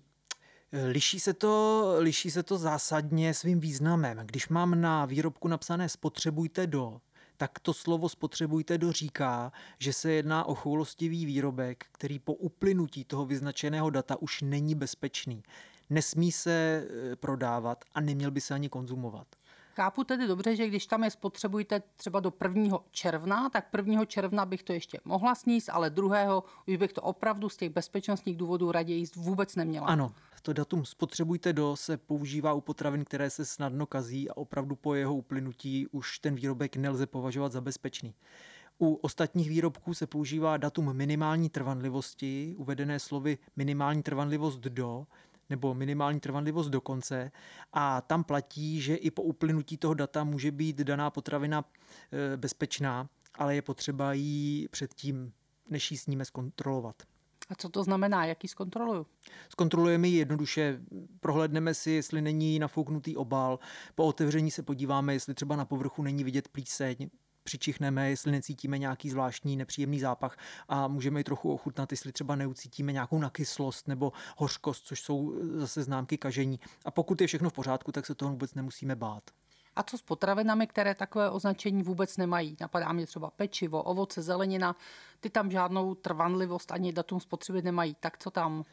Liší 0.92 1.20
se 1.20 1.34
to, 1.34 1.94
liší 1.98 2.30
se 2.30 2.42
to 2.42 2.58
zásadně 2.58 3.34
svým 3.34 3.60
významem. 3.60 4.18
Když 4.24 4.48
mám 4.48 4.80
na 4.80 5.04
výrobku 5.04 5.48
napsané 5.48 5.88
spotřebujte 5.88 6.66
do, 6.66 7.00
tak 7.36 7.58
to 7.58 7.74
slovo 7.74 8.08
spotřebujte 8.08 8.78
do 8.78 8.92
říká, 8.92 9.52
že 9.78 9.92
se 9.92 10.12
jedná 10.12 10.44
o 10.44 10.54
choulostivý 10.54 11.26
výrobek, 11.26 11.84
který 11.92 12.18
po 12.18 12.34
uplynutí 12.34 13.04
toho 13.04 13.26
vyznačeného 13.26 13.90
data 13.90 14.16
už 14.22 14.42
není 14.42 14.74
bezpečný. 14.74 15.42
nesmí 15.90 16.32
se 16.32 16.86
eh, 17.12 17.16
prodávat 17.16 17.84
a 17.94 18.00
neměl 18.00 18.30
by 18.30 18.40
se 18.40 18.54
ani 18.54 18.68
konzumovat. 18.68 19.26
Chápu 19.76 20.04
tedy 20.04 20.26
dobře, 20.26 20.56
že 20.56 20.68
když 20.68 20.86
tam 20.86 21.04
je 21.04 21.10
spotřebujete 21.10 21.82
třeba 21.96 22.20
do 22.20 22.32
1. 22.42 22.78
června, 22.90 23.48
tak 23.50 23.68
1. 23.76 24.04
června 24.04 24.46
bych 24.46 24.62
to 24.62 24.72
ještě 24.72 25.00
mohla 25.04 25.34
sníst, 25.34 25.68
ale 25.68 25.90
druhého 25.90 26.44
už 26.66 26.76
bych 26.76 26.92
to 26.92 27.02
opravdu 27.02 27.48
z 27.48 27.56
těch 27.56 27.70
bezpečnostních 27.70 28.36
důvodů 28.36 28.72
raději 28.72 28.98
jíst 28.98 29.16
vůbec 29.16 29.56
neměla. 29.56 29.86
Ano, 29.86 30.12
to 30.42 30.52
datum 30.52 30.84
spotřebujte 30.84 31.52
do 31.52 31.76
se 31.76 31.96
používá 31.96 32.52
u 32.52 32.60
potravin, 32.60 33.04
které 33.04 33.30
se 33.30 33.44
snadno 33.44 33.86
kazí 33.86 34.30
a 34.30 34.36
opravdu 34.36 34.76
po 34.76 34.94
jeho 34.94 35.14
uplynutí 35.14 35.86
už 35.86 36.18
ten 36.18 36.34
výrobek 36.34 36.76
nelze 36.76 37.06
považovat 37.06 37.52
za 37.52 37.60
bezpečný. 37.60 38.14
U 38.78 38.94
ostatních 38.94 39.48
výrobků 39.48 39.94
se 39.94 40.06
používá 40.06 40.56
datum 40.56 40.92
minimální 40.92 41.48
trvanlivosti, 41.48 42.54
uvedené 42.58 42.98
slovy 42.98 43.38
minimální 43.56 44.02
trvanlivost 44.02 44.60
do, 44.60 45.06
nebo 45.50 45.74
minimální 45.74 46.20
trvanlivost 46.20 46.70
do 46.70 46.80
konce 46.80 47.32
a 47.72 48.00
tam 48.00 48.24
platí, 48.24 48.80
že 48.80 48.94
i 48.94 49.10
po 49.10 49.22
uplynutí 49.22 49.76
toho 49.76 49.94
data 49.94 50.24
může 50.24 50.50
být 50.50 50.76
daná 50.76 51.10
potravina 51.10 51.64
e, 52.32 52.36
bezpečná, 52.36 53.08
ale 53.34 53.54
je 53.54 53.62
potřeba 53.62 54.12
ji 54.12 54.68
předtím, 54.68 55.32
než 55.70 55.90
ji 55.90 55.98
sníme, 55.98 56.24
zkontrolovat. 56.24 57.02
A 57.48 57.54
co 57.54 57.68
to 57.68 57.84
znamená, 57.84 58.24
jak 58.24 58.44
ji 58.44 58.48
zkontroluju? 58.48 59.06
Zkontrolujeme 59.48 60.08
ji 60.08 60.16
jednoduše, 60.16 60.80
prohlédneme 61.20 61.74
si, 61.74 61.90
jestli 61.90 62.22
není 62.22 62.58
nafouknutý 62.58 63.16
obal, 63.16 63.58
po 63.94 64.04
otevření 64.04 64.50
se 64.50 64.62
podíváme, 64.62 65.12
jestli 65.12 65.34
třeba 65.34 65.56
na 65.56 65.64
povrchu 65.64 66.02
není 66.02 66.24
vidět 66.24 66.48
plíseň, 66.48 66.96
přičichneme, 67.46 68.10
jestli 68.10 68.32
necítíme 68.32 68.78
nějaký 68.78 69.10
zvláštní 69.10 69.56
nepříjemný 69.56 70.00
zápach 70.00 70.36
a 70.68 70.88
můžeme 70.88 71.20
i 71.20 71.24
trochu 71.24 71.52
ochutnat, 71.52 71.92
jestli 71.92 72.12
třeba 72.12 72.36
neucítíme 72.36 72.92
nějakou 72.92 73.18
nakyslost 73.18 73.88
nebo 73.88 74.12
hořkost, 74.36 74.86
což 74.86 75.00
jsou 75.00 75.34
zase 75.54 75.82
známky 75.82 76.18
kažení. 76.18 76.60
A 76.84 76.90
pokud 76.90 77.20
je 77.20 77.26
všechno 77.26 77.50
v 77.50 77.52
pořádku, 77.52 77.92
tak 77.92 78.06
se 78.06 78.14
toho 78.14 78.30
vůbec 78.30 78.54
nemusíme 78.54 78.96
bát. 78.96 79.22
A 79.76 79.82
co 79.82 79.98
s 79.98 80.02
potravinami, 80.02 80.66
které 80.66 80.94
takové 80.94 81.30
označení 81.30 81.82
vůbec 81.82 82.16
nemají? 82.16 82.56
Napadá 82.60 82.92
mě 82.92 83.06
třeba 83.06 83.30
pečivo, 83.30 83.82
ovoce, 83.82 84.22
zelenina. 84.22 84.76
Ty 85.20 85.30
tam 85.30 85.50
žádnou 85.50 85.94
trvanlivost 85.94 86.72
ani 86.72 86.92
datum 86.92 87.20
spotřeby 87.20 87.62
nemají. 87.62 87.96
Tak 88.00 88.18
co 88.18 88.30
tam? 88.30 88.64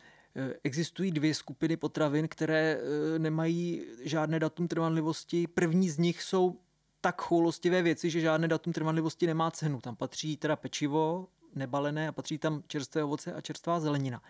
Existují 0.63 1.11
dvě 1.11 1.33
skupiny 1.33 1.77
potravin, 1.77 2.27
které 2.27 2.79
e, 3.15 3.19
nemají 3.19 3.85
žádné 4.01 4.39
datum 4.39 4.67
trvanlivosti. 4.67 5.47
První 5.47 5.89
z 5.89 5.97
nich 5.97 6.23
jsou 6.23 6.59
tak 7.03 7.21
choulostivé 7.21 7.81
věci, 7.81 8.09
že 8.09 8.21
žádné 8.21 8.47
datum 8.47 8.73
trvanlivosti 8.73 9.27
nemá 9.27 9.51
cenu. 9.51 9.81
Tam 9.81 9.95
patří 9.95 10.37
teda 10.37 10.55
pečivo, 10.55 11.27
nebalené 11.55 12.07
a 12.07 12.11
patří 12.11 12.37
tam 12.37 12.63
čerstvé 12.67 13.03
ovoce 13.03 13.33
a 13.33 13.41
čerstvá 13.41 13.79
zelenina. 13.79 14.21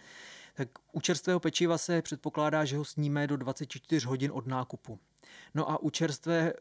Tak 0.53 0.67
u 0.91 1.01
čerstvého 1.01 1.39
pečiva 1.39 1.77
se 1.77 2.01
předpokládá, 2.01 2.65
že 2.65 2.77
ho 2.77 2.85
sníme 2.85 3.27
do 3.27 3.37
24 3.37 4.07
hodin 4.07 4.31
od 4.33 4.47
nákupu. 4.47 4.99
No 5.53 5.71
a 5.71 5.83
u 5.83 5.89
čerstvé 5.89 6.53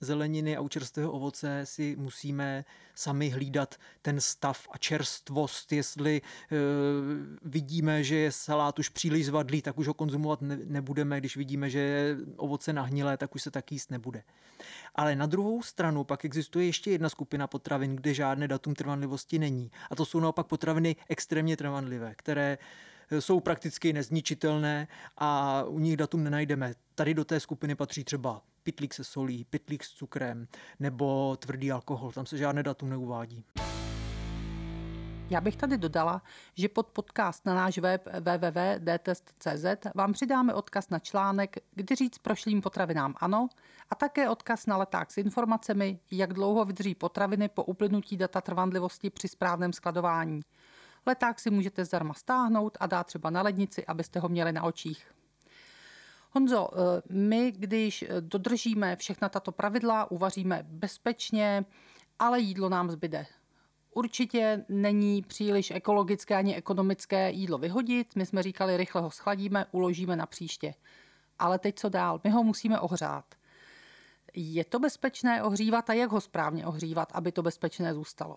zeleniny 0.00 0.56
a 0.56 0.60
u 0.60 0.68
čerstvého 0.68 1.12
ovoce 1.12 1.60
si 1.64 1.96
musíme 1.98 2.64
sami 2.94 3.28
hlídat 3.28 3.74
ten 4.02 4.20
stav 4.20 4.68
a 4.70 4.78
čerstvost. 4.78 5.72
Jestli 5.72 6.22
e, 6.22 6.56
vidíme, 7.42 8.04
že 8.04 8.16
je 8.16 8.32
salát 8.32 8.78
už 8.78 8.88
příliš 8.88 9.26
zvadlý, 9.26 9.62
tak 9.62 9.78
už 9.78 9.86
ho 9.86 9.94
konzumovat 9.94 10.42
ne, 10.42 10.58
nebudeme. 10.64 11.20
Když 11.20 11.36
vidíme, 11.36 11.70
že 11.70 11.78
je 11.78 12.16
ovoce 12.36 12.72
nahnilé, 12.72 13.16
tak 13.16 13.34
už 13.34 13.42
se 13.42 13.50
tak 13.50 13.72
jíst 13.72 13.90
nebude. 13.90 14.22
Ale 14.94 15.16
na 15.16 15.26
druhou 15.26 15.62
stranu 15.62 16.04
pak 16.04 16.24
existuje 16.24 16.66
ještě 16.66 16.90
jedna 16.90 17.08
skupina 17.08 17.46
potravin, 17.46 17.96
kde 17.96 18.14
žádné 18.14 18.48
datum 18.48 18.74
trvanlivosti 18.74 19.38
není. 19.38 19.70
A 19.90 19.96
to 19.96 20.04
jsou 20.04 20.20
naopak 20.20 20.46
potraviny 20.46 20.96
extrémně 21.08 21.56
trvanlivé, 21.56 22.14
které 22.16 22.58
jsou 23.18 23.40
prakticky 23.40 23.92
nezničitelné 23.92 24.88
a 25.18 25.62
u 25.64 25.78
nich 25.78 25.96
datum 25.96 26.24
nenajdeme. 26.24 26.74
Tady 26.94 27.14
do 27.14 27.24
té 27.24 27.40
skupiny 27.40 27.74
patří 27.74 28.04
třeba 28.04 28.42
pitlík 28.62 28.94
se 28.94 29.04
solí, 29.04 29.44
pitlík 29.44 29.84
s 29.84 29.90
cukrem 29.90 30.48
nebo 30.80 31.36
tvrdý 31.36 31.72
alkohol. 31.72 32.12
Tam 32.12 32.26
se 32.26 32.36
žádné 32.36 32.62
datum 32.62 32.90
neuvádí. 32.90 33.44
Já 35.30 35.40
bych 35.40 35.56
tady 35.56 35.78
dodala, 35.78 36.22
že 36.54 36.68
pod 36.68 36.86
podcast 36.86 37.46
na 37.46 37.54
náš 37.54 37.78
web 37.78 38.08
www.dtest.cz 38.20 39.64
vám 39.94 40.12
přidáme 40.12 40.54
odkaz 40.54 40.90
na 40.90 40.98
článek 40.98 41.56
Kdy 41.74 41.94
říct 41.94 42.18
prošlým 42.18 42.62
potravinám 42.62 43.14
ano 43.16 43.48
a 43.90 43.94
také 43.94 44.28
odkaz 44.28 44.66
na 44.66 44.76
leták 44.76 45.10
s 45.10 45.18
informacemi, 45.18 46.00
jak 46.10 46.32
dlouho 46.32 46.64
vydrží 46.64 46.94
potraviny 46.94 47.48
po 47.48 47.64
uplynutí 47.64 48.16
data 48.16 48.40
trvanlivosti 48.40 49.10
při 49.10 49.28
správném 49.28 49.72
skladování. 49.72 50.40
Leták 51.06 51.40
si 51.40 51.50
můžete 51.50 51.84
zdarma 51.84 52.14
stáhnout 52.14 52.78
a 52.80 52.86
dát 52.86 53.06
třeba 53.06 53.30
na 53.30 53.42
lednici, 53.42 53.86
abyste 53.86 54.20
ho 54.20 54.28
měli 54.28 54.52
na 54.52 54.62
očích. 54.62 55.19
Honzo, 56.32 56.68
eh, 56.72 57.02
my, 57.10 57.52
když 57.52 58.04
dodržíme 58.20 58.96
všechna 58.96 59.28
tato 59.28 59.52
pravidla, 59.52 60.10
uvaříme 60.10 60.62
bezpečně, 60.68 61.64
ale 62.18 62.40
jídlo 62.40 62.68
nám 62.68 62.90
zbyde. 62.90 63.26
Určitě 63.94 64.64
není 64.68 65.22
příliš 65.22 65.70
ekologické 65.70 66.36
ani 66.36 66.56
ekonomické 66.56 67.30
jídlo 67.30 67.58
vyhodit. 67.58 68.16
My 68.16 68.26
jsme 68.26 68.42
říkali, 68.42 68.76
rychle 68.76 69.02
ho 69.02 69.10
schladíme, 69.10 69.66
uložíme 69.72 70.16
na 70.16 70.26
příště. 70.26 70.74
Ale 71.38 71.58
teď 71.58 71.78
co 71.78 71.88
dál? 71.88 72.20
My 72.24 72.30
ho 72.30 72.42
musíme 72.42 72.80
ohřát. 72.80 73.24
Je 74.34 74.64
to 74.64 74.78
bezpečné 74.78 75.42
ohřívat 75.42 75.90
a 75.90 75.92
jak 75.92 76.10
ho 76.10 76.20
správně 76.20 76.66
ohřívat, 76.66 77.08
aby 77.14 77.32
to 77.32 77.42
bezpečné 77.42 77.94
zůstalo? 77.94 78.36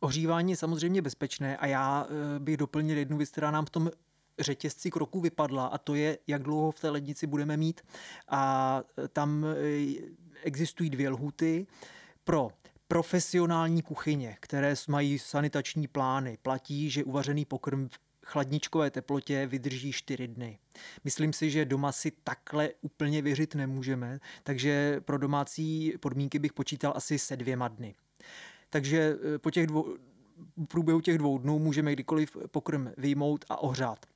Ohřívání 0.00 0.52
je 0.52 0.56
samozřejmě 0.56 1.02
bezpečné 1.02 1.56
a 1.56 1.66
já 1.66 2.06
eh, 2.08 2.38
bych 2.38 2.56
doplnil 2.56 2.98
jednu 2.98 3.16
věc, 3.16 3.30
která 3.30 3.50
nám 3.50 3.64
v 3.64 3.70
tom 3.70 3.90
řetězci 4.38 4.90
kroků 4.90 5.20
vypadla 5.20 5.66
a 5.66 5.78
to 5.78 5.94
je, 5.94 6.18
jak 6.26 6.42
dlouho 6.42 6.70
v 6.70 6.80
té 6.80 6.90
lednici 6.90 7.26
budeme 7.26 7.56
mít. 7.56 7.80
A 8.28 8.82
eh, 9.04 9.08
tam 9.08 9.44
eh, 9.44 9.94
existují 10.42 10.90
dvě 10.90 11.08
lhuty 11.08 11.66
pro 12.24 12.50
profesionální 12.88 13.82
kuchyně, 13.82 14.36
které 14.40 14.74
mají 14.88 15.18
sanitační 15.18 15.86
plány. 15.86 16.38
Platí, 16.42 16.90
že 16.90 17.04
uvařený 17.04 17.44
pokrm 17.44 17.88
v 17.88 17.98
chladničkové 18.26 18.90
teplotě 18.90 19.46
vydrží 19.46 19.92
4 19.92 20.28
dny. 20.28 20.58
Myslím 21.04 21.32
si, 21.32 21.50
že 21.50 21.64
doma 21.64 21.92
si 21.92 22.10
takhle 22.10 22.70
úplně 22.80 23.22
věřit 23.22 23.54
nemůžeme, 23.54 24.20
takže 24.42 25.00
pro 25.00 25.18
domácí 25.18 25.94
podmínky 26.00 26.38
bych 26.38 26.52
počítal 26.52 26.92
asi 26.96 27.18
se 27.18 27.36
dvěma 27.36 27.68
dny. 27.68 27.94
Takže 28.70 29.16
eh, 29.34 29.38
po 29.38 29.50
těch 29.50 29.66
dvou, 29.66 29.96
průběhu 30.68 31.00
těch 31.00 31.18
dvou 31.18 31.38
dnů 31.38 31.58
můžeme 31.58 31.92
kdykoliv 31.92 32.36
pokrm 32.50 32.88
vyjmout 32.96 33.44
a 33.48 33.56
ohřát. 33.56 34.06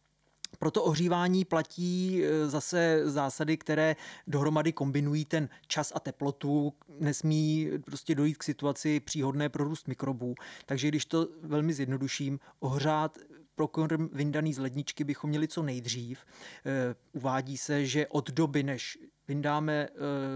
Pro 0.61 0.71
to 0.71 0.85
ohřívání 0.85 1.45
platí 1.45 2.23
eh, 2.25 2.49
zase 2.49 3.03
zásady, 3.05 3.57
které 3.57 3.97
dohromady 4.27 4.73
kombinují 4.73 5.25
ten 5.25 5.49
čas 5.67 5.93
a 5.95 6.01
teplotu. 6.01 6.73
Nesmí 6.99 7.71
prostě 7.85 8.15
dojít 8.15 8.39
k 8.39 8.43
situaci 8.43 9.01
příhodné 9.01 9.49
pro 9.49 9.65
růst 9.65 9.89
mikrobů. 9.89 10.35
Takže 10.67 10.89
když 10.89 11.05
to 11.05 11.29
velmi 11.43 11.73
zjednoduším, 11.73 12.41
ohřát 12.61 13.19
pokrm 13.61 14.09
vyndaný 14.13 14.55
z 14.55 14.59
ledničky 14.59 15.05
bychom 15.05 15.31
měli 15.31 15.49
co 15.49 15.63
nejdřív. 15.63 16.19
Eh, 16.67 16.95
uvádí 17.13 17.57
se, 17.57 17.87
že 17.87 18.07
od 18.07 18.31
doby, 18.31 18.63
než 18.63 18.99
vyndáme 19.29 19.73
eh, 19.73 19.89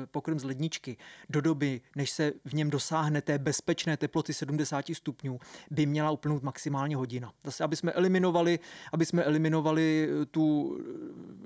pokrm 0.06 0.38
z 0.38 0.44
ledničky 0.44 0.96
do 1.30 1.40
doby, 1.40 1.80
než 1.96 2.10
se 2.10 2.32
v 2.44 2.54
něm 2.54 2.70
dosáhne 2.70 3.22
té 3.22 3.38
bezpečné 3.38 3.96
teploty 3.96 4.34
70 4.34 4.84
stupňů, 4.94 5.38
by 5.70 5.86
měla 5.86 6.10
uplynout 6.10 6.42
maximálně 6.42 6.96
hodina. 6.96 7.32
Zase, 7.44 7.64
aby 7.64 7.76
jsme 7.76 7.92
eliminovali, 7.92 8.58
aby 8.92 9.06
jsme 9.06 9.22
eliminovali 9.22 10.08
eh, 10.08 10.26
tu 10.26 10.78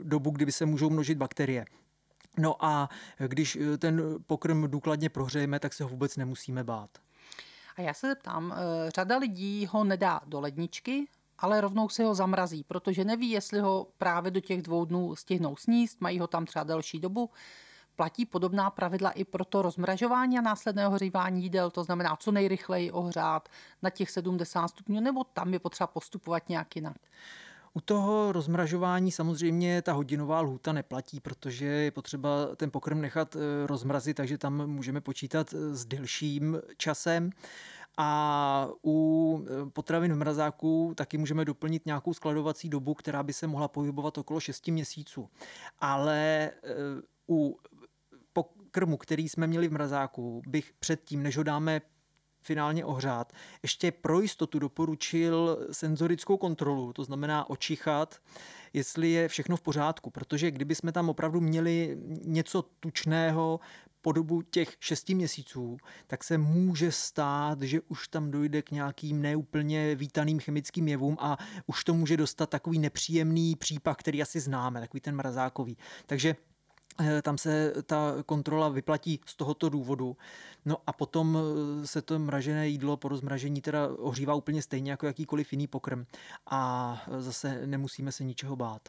dobu, 0.02 0.30
kdy 0.30 0.52
se 0.52 0.66
můžou 0.66 0.90
množit 0.90 1.18
bakterie. 1.18 1.64
No 2.38 2.64
a 2.64 2.88
když 3.26 3.58
ten 3.78 4.02
pokrm 4.26 4.70
důkladně 4.70 5.08
prohřejeme, 5.08 5.60
tak 5.60 5.74
se 5.74 5.84
ho 5.84 5.90
vůbec 5.90 6.16
nemusíme 6.16 6.64
bát. 6.64 6.90
A 7.76 7.80
já 7.80 7.94
se 7.94 8.06
zeptám, 8.08 8.54
řada 8.94 9.18
lidí 9.18 9.66
ho 9.66 9.84
nedá 9.84 10.20
do 10.26 10.40
ledničky, 10.40 11.06
ale 11.38 11.60
rovnou 11.60 11.88
si 11.88 12.02
ho 12.02 12.14
zamrazí, 12.14 12.64
protože 12.64 13.04
neví, 13.04 13.30
jestli 13.30 13.60
ho 13.60 13.86
právě 13.98 14.30
do 14.30 14.40
těch 14.40 14.62
dvou 14.62 14.84
dnů 14.84 15.16
stihnou 15.16 15.56
sníst, 15.56 16.00
mají 16.00 16.18
ho 16.18 16.26
tam 16.26 16.46
třeba 16.46 16.64
delší 16.64 17.00
dobu. 17.00 17.30
Platí 17.96 18.26
podobná 18.26 18.70
pravidla 18.70 19.10
i 19.10 19.24
pro 19.24 19.44
to 19.44 19.62
rozmražování 19.62 20.38
a 20.38 20.42
následného 20.42 20.90
hřívání 20.90 21.42
jídel, 21.42 21.70
to 21.70 21.84
znamená 21.84 22.16
co 22.16 22.32
nejrychleji 22.32 22.90
ohřát 22.90 23.48
na 23.82 23.90
těch 23.90 24.10
70 24.10 24.68
stupňů, 24.68 25.00
nebo 25.00 25.24
tam 25.24 25.52
je 25.52 25.58
potřeba 25.58 25.86
postupovat 25.86 26.48
nějak 26.48 26.76
jinak. 26.76 26.96
U 27.74 27.80
toho 27.80 28.32
rozmražování 28.32 29.12
samozřejmě 29.12 29.82
ta 29.82 29.92
hodinová 29.92 30.40
lhůta 30.40 30.72
neplatí, 30.72 31.20
protože 31.20 31.64
je 31.64 31.90
potřeba 31.90 32.28
ten 32.56 32.70
pokrm 32.70 33.00
nechat 33.00 33.36
eh, 33.36 33.66
rozmrazit, 33.66 34.16
takže 34.16 34.38
tam 34.38 34.66
můžeme 34.66 35.00
počítat 35.00 35.54
eh, 35.54 35.74
s 35.76 35.84
delším 35.84 36.58
časem. 36.76 37.30
A 38.00 38.68
u 38.84 39.38
e, 39.66 39.70
potravin 39.70 40.12
v 40.12 40.16
mrazáku 40.16 40.92
taky 40.96 41.18
můžeme 41.18 41.44
doplnit 41.44 41.86
nějakou 41.86 42.14
skladovací 42.14 42.68
dobu, 42.68 42.94
která 42.94 43.22
by 43.22 43.32
se 43.32 43.46
mohla 43.46 43.68
pohybovat 43.68 44.18
okolo 44.18 44.40
6 44.40 44.66
měsíců. 44.68 45.28
Ale 45.78 46.18
e, 46.18 46.52
u 47.28 47.58
pokrmu, 48.32 48.96
který 48.96 49.28
jsme 49.28 49.46
měli 49.46 49.68
v 49.68 49.72
mrazáku, 49.72 50.42
bych 50.46 50.72
předtím, 50.78 51.22
než 51.22 51.36
ho 51.36 51.42
dáme 51.42 51.80
finálně 52.42 52.84
ohřát, 52.84 53.32
ještě 53.62 53.92
pro 53.92 54.20
jistotu 54.20 54.58
doporučil 54.58 55.66
senzorickou 55.72 56.36
kontrolu, 56.36 56.92
to 56.92 57.04
znamená 57.04 57.50
očichat, 57.50 58.16
jestli 58.72 59.10
je 59.10 59.28
všechno 59.28 59.56
v 59.56 59.60
pořádku, 59.60 60.10
protože 60.10 60.50
kdyby 60.50 60.74
jsme 60.74 60.92
tam 60.92 61.08
opravdu 61.08 61.40
měli 61.40 61.98
něco 62.24 62.62
tučného 62.62 63.60
po 64.08 64.12
dobu 64.12 64.42
těch 64.42 64.76
šesti 64.80 65.14
měsíců, 65.14 65.76
tak 66.06 66.24
se 66.24 66.38
může 66.38 66.92
stát, 66.92 67.62
že 67.62 67.80
už 67.80 68.08
tam 68.08 68.30
dojde 68.30 68.62
k 68.62 68.70
nějakým 68.70 69.22
neúplně 69.22 69.94
vítaným 69.94 70.40
chemickým 70.40 70.88
jevům 70.88 71.16
a 71.20 71.38
už 71.66 71.84
to 71.84 71.94
může 71.94 72.16
dostat 72.16 72.50
takový 72.50 72.78
nepříjemný 72.78 73.56
případ, 73.56 73.94
který 73.94 74.22
asi 74.22 74.40
známe, 74.40 74.80
takový 74.80 75.00
ten 75.00 75.16
mrazákový. 75.16 75.76
Takže 76.06 76.36
Eh, 77.00 77.22
tam 77.22 77.38
se 77.38 77.72
ta 77.86 78.14
kontrola 78.26 78.68
vyplatí 78.68 79.20
z 79.26 79.34
tohoto 79.36 79.68
důvodu. 79.68 80.16
No 80.64 80.76
a 80.86 80.92
potom 80.92 81.38
eh, 81.38 81.86
se 81.86 82.02
to 82.02 82.18
mražené 82.18 82.68
jídlo 82.68 82.96
po 82.96 83.08
rozmražení 83.08 83.60
teda 83.60 83.88
ohřívá 83.98 84.34
úplně 84.34 84.62
stejně 84.62 84.90
jako 84.90 85.06
jakýkoliv 85.06 85.52
jiný 85.52 85.66
pokrm. 85.66 86.04
A 86.50 87.02
eh, 87.08 87.22
zase 87.22 87.66
nemusíme 87.66 88.12
se 88.12 88.24
ničeho 88.24 88.56
bát. 88.56 88.88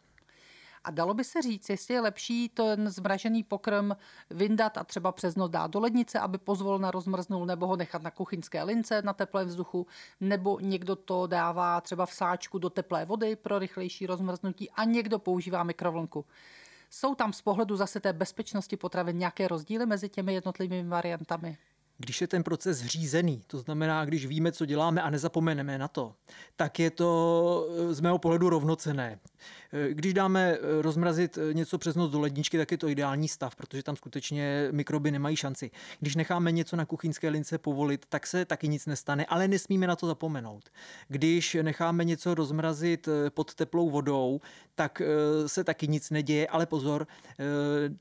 A 0.89 0.91
dalo 0.91 1.13
by 1.13 1.23
se 1.23 1.41
říct, 1.41 1.69
jestli 1.69 1.93
je 1.93 2.01
lepší 2.01 2.49
ten 2.49 2.89
zmražený 2.89 3.43
pokrm 3.43 3.91
vyndat 4.29 4.77
a 4.77 4.83
třeba 4.83 5.11
přes 5.11 5.35
noc 5.35 5.51
dát 5.51 5.71
do 5.71 5.79
lednice, 5.79 6.19
aby 6.19 6.37
pozvolna 6.37 6.91
rozmrznul, 6.91 7.45
nebo 7.45 7.67
ho 7.67 7.75
nechat 7.75 8.01
na 8.01 8.11
kuchyňské 8.11 8.63
lince 8.63 9.01
na 9.01 9.13
teplém 9.13 9.47
vzduchu, 9.47 9.87
nebo 10.21 10.59
někdo 10.59 10.95
to 10.95 11.27
dává 11.27 11.81
třeba 11.81 12.05
v 12.05 12.13
sáčku 12.13 12.59
do 12.59 12.69
teplé 12.69 13.05
vody 13.05 13.35
pro 13.35 13.59
rychlejší 13.59 14.05
rozmrznutí 14.05 14.71
a 14.71 14.83
někdo 14.83 15.19
používá 15.19 15.63
mikrovlnku. 15.63 16.25
Jsou 16.89 17.15
tam 17.15 17.33
z 17.33 17.41
pohledu 17.41 17.75
zase 17.75 17.99
té 17.99 18.13
bezpečnosti 18.13 18.77
potravin 18.77 19.17
nějaké 19.17 19.47
rozdíly 19.47 19.85
mezi 19.85 20.09
těmi 20.09 20.33
jednotlivými 20.33 20.89
variantami? 20.89 21.57
Když 22.01 22.21
je 22.21 22.27
ten 22.27 22.43
proces 22.43 22.85
řízený, 22.85 23.41
to 23.47 23.59
znamená, 23.59 24.05
když 24.05 24.25
víme, 24.25 24.51
co 24.51 24.65
děláme 24.65 25.01
a 25.01 25.09
nezapomeneme 25.09 25.77
na 25.77 25.87
to, 25.87 26.13
tak 26.55 26.79
je 26.79 26.91
to 26.91 27.67
eh, 27.69 27.93
z 27.93 27.99
mého 27.99 28.17
pohledu 28.17 28.49
rovnocené. 28.49 29.19
Eh, 29.73 29.93
když 29.93 30.13
dáme 30.13 30.51
eh, 30.51 30.81
rozmrazit 30.81 31.39
něco 31.53 31.77
přes 31.77 31.95
noc 31.95 32.11
do 32.11 32.19
ledničky, 32.19 32.57
tak 32.57 32.71
je 32.71 32.77
to 32.77 32.89
ideální 32.89 33.27
stav, 33.27 33.55
protože 33.55 33.83
tam 33.83 33.95
skutečně 33.95 34.67
mikroby 34.71 35.11
nemají 35.11 35.35
šanci. 35.35 35.71
Když 35.99 36.15
necháme 36.15 36.51
něco 36.51 36.75
na 36.75 36.85
kuchyňské 36.85 37.29
lince 37.29 37.57
povolit, 37.57 38.05
tak 38.09 38.27
se 38.27 38.45
taky 38.45 38.67
nic 38.67 38.85
nestane, 38.85 39.25
ale 39.25 39.47
nesmíme 39.47 39.87
na 39.87 39.95
to 39.95 40.07
zapomenout. 40.07 40.69
Když 41.07 41.57
necháme 41.61 42.03
něco 42.03 42.35
rozmrazit 42.35 43.09
pod 43.29 43.55
teplou 43.55 43.89
vodou, 43.89 44.41
tak 44.75 45.01
se 45.47 45.63
taky 45.63 45.87
nic 45.87 46.09
neděje, 46.09 46.47
ale 46.47 46.65
pozor, 46.65 47.07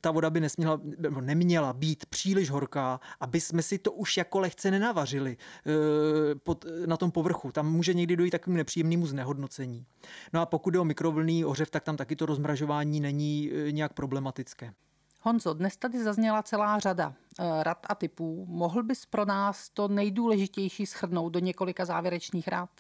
ta 0.01 0.11
voda 0.11 0.31
by 0.31 0.41
nesměla, 0.41 0.81
neměla 1.21 1.73
být 1.73 2.07
příliš 2.07 2.51
horká, 2.51 3.01
aby 3.21 3.41
jsme 3.41 3.63
si 3.63 3.79
to 3.79 3.88
to 3.89 3.93
už 3.93 4.17
jako 4.17 4.39
lehce 4.39 4.71
nenavařili 4.71 5.37
eh, 5.37 6.35
pod, 6.35 6.65
na 6.87 6.97
tom 6.97 7.11
povrchu. 7.11 7.53
Tam 7.53 7.73
může 7.73 7.95
někdy 7.95 8.17
dojít 8.17 8.31
takovým 8.31 8.57
nepříjemnému 8.57 9.07
znehodnocení. 9.07 9.87
No 10.33 10.41
a 10.41 10.47
pokud 10.47 10.71
jde 10.71 10.79
o 10.79 10.85
mikrovlný 10.85 11.45
ořev, 11.45 11.71
tak 11.71 11.85
tam 11.85 11.97
taky 11.97 12.17
to 12.17 12.27
rozmražování 12.27 13.01
není 13.01 13.51
eh, 13.53 13.73
nějak 13.73 13.93
problematické. 13.93 14.75
Honzo, 15.21 15.55
dnes 15.55 15.77
tady 15.77 16.05
zazněla 16.05 16.43
celá 16.43 16.79
řada 16.79 17.15
eh, 17.39 17.63
rad 17.63 17.87
a 17.89 17.95
typů. 17.95 18.47
Mohl 18.49 18.83
bys 18.83 19.07
pro 19.07 19.25
nás 19.25 19.71
to 19.71 19.89
nejdůležitější 19.89 20.87
schrnout 20.87 21.33
do 21.33 21.39
několika 21.39 21.85
závěrečných 21.85 22.49
rád? 22.49 22.71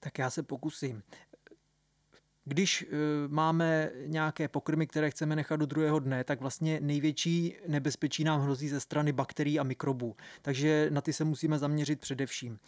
Tak 0.00 0.18
já 0.18 0.30
se 0.30 0.42
pokusím. 0.42 1.02
Když 2.48 2.82
eh, 2.82 2.88
máme 3.28 3.90
nějaké 4.06 4.48
pokrmy, 4.48 4.86
které 4.86 5.10
chceme 5.10 5.36
nechat 5.36 5.56
do 5.56 5.66
druhého 5.66 5.98
dne, 5.98 6.24
tak 6.24 6.40
vlastně 6.40 6.80
největší 6.80 7.56
nebezpečí 7.68 8.24
nám 8.24 8.40
hrozí 8.40 8.68
ze 8.68 8.80
strany 8.80 9.12
bakterií 9.12 9.58
a 9.58 9.62
mikrobů. 9.62 10.16
Takže 10.42 10.88
na 10.90 11.00
ty 11.00 11.12
se 11.12 11.24
musíme 11.24 11.58
zaměřit 11.58 12.00
především. 12.00 12.58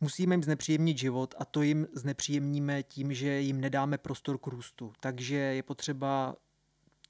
Musíme 0.00 0.34
jim 0.34 0.42
znepříjemnit 0.42 0.98
život 0.98 1.34
a 1.38 1.44
to 1.44 1.62
jim 1.62 1.86
znepříjemníme 1.92 2.82
tím, 2.82 3.14
že 3.14 3.40
jim 3.40 3.60
nedáme 3.60 3.98
prostor 3.98 4.38
k 4.38 4.46
růstu. 4.46 4.92
Takže 5.00 5.36
je 5.36 5.62
potřeba 5.62 6.36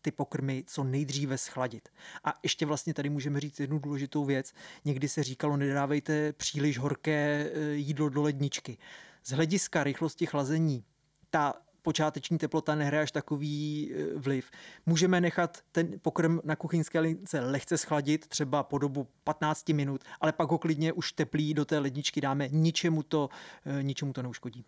ty 0.02 0.11
pokrmy 0.11 0.64
co 0.66 0.85
nejdříve 0.85 1.38
schladit. 1.38 1.88
A 2.24 2.35
ještě 2.42 2.66
vlastně 2.66 2.94
tady 2.94 3.11
můžeme 3.11 3.40
říct 3.40 3.61
jednu 3.61 3.78
důležitou 3.78 4.24
věc. 4.24 4.52
Někdy 4.85 5.09
se 5.09 5.22
říkalo, 5.22 5.57
nedávejte 5.57 6.33
příliš 6.33 6.78
horké 6.78 7.50
eh, 7.52 7.72
jídlo 7.74 8.09
do 8.09 8.22
ledničky. 8.22 8.78
Z 9.24 9.31
hlediska 9.31 9.85
rychlosti 9.85 10.26
chlazení 10.26 10.85
ta 11.31 11.54
počáteční 11.88 12.38
teplota 12.38 12.74
nehraje 12.74 13.03
až 13.03 13.12
takový 13.12 13.92
e, 13.92 14.18
vliv. 14.18 14.51
Můžeme 14.87 15.20
nechat 15.20 15.59
ten 15.72 16.01
pokrm 16.03 16.40
na 16.44 16.57
kuchyňské 16.57 17.01
lince 17.01 17.40
lehce 17.40 17.79
schladit, 17.79 18.27
třeba 18.27 18.62
po 18.62 18.79
dobu 18.79 19.09
15 19.24 19.68
minut, 19.68 20.05
ale 20.20 20.33
pak 20.33 20.51
ho 20.51 20.59
klidně 20.59 20.92
už 20.92 21.12
teplý 21.12 21.55
do 21.55 21.64
té 21.64 21.79
ledničky 21.79 22.20
dáme, 22.20 22.48
ničemu 22.48 23.03
to, 23.03 23.29
e, 23.66 23.83
ničemu 23.83 24.12
to 24.12 24.22
neuškodí. 24.22 24.64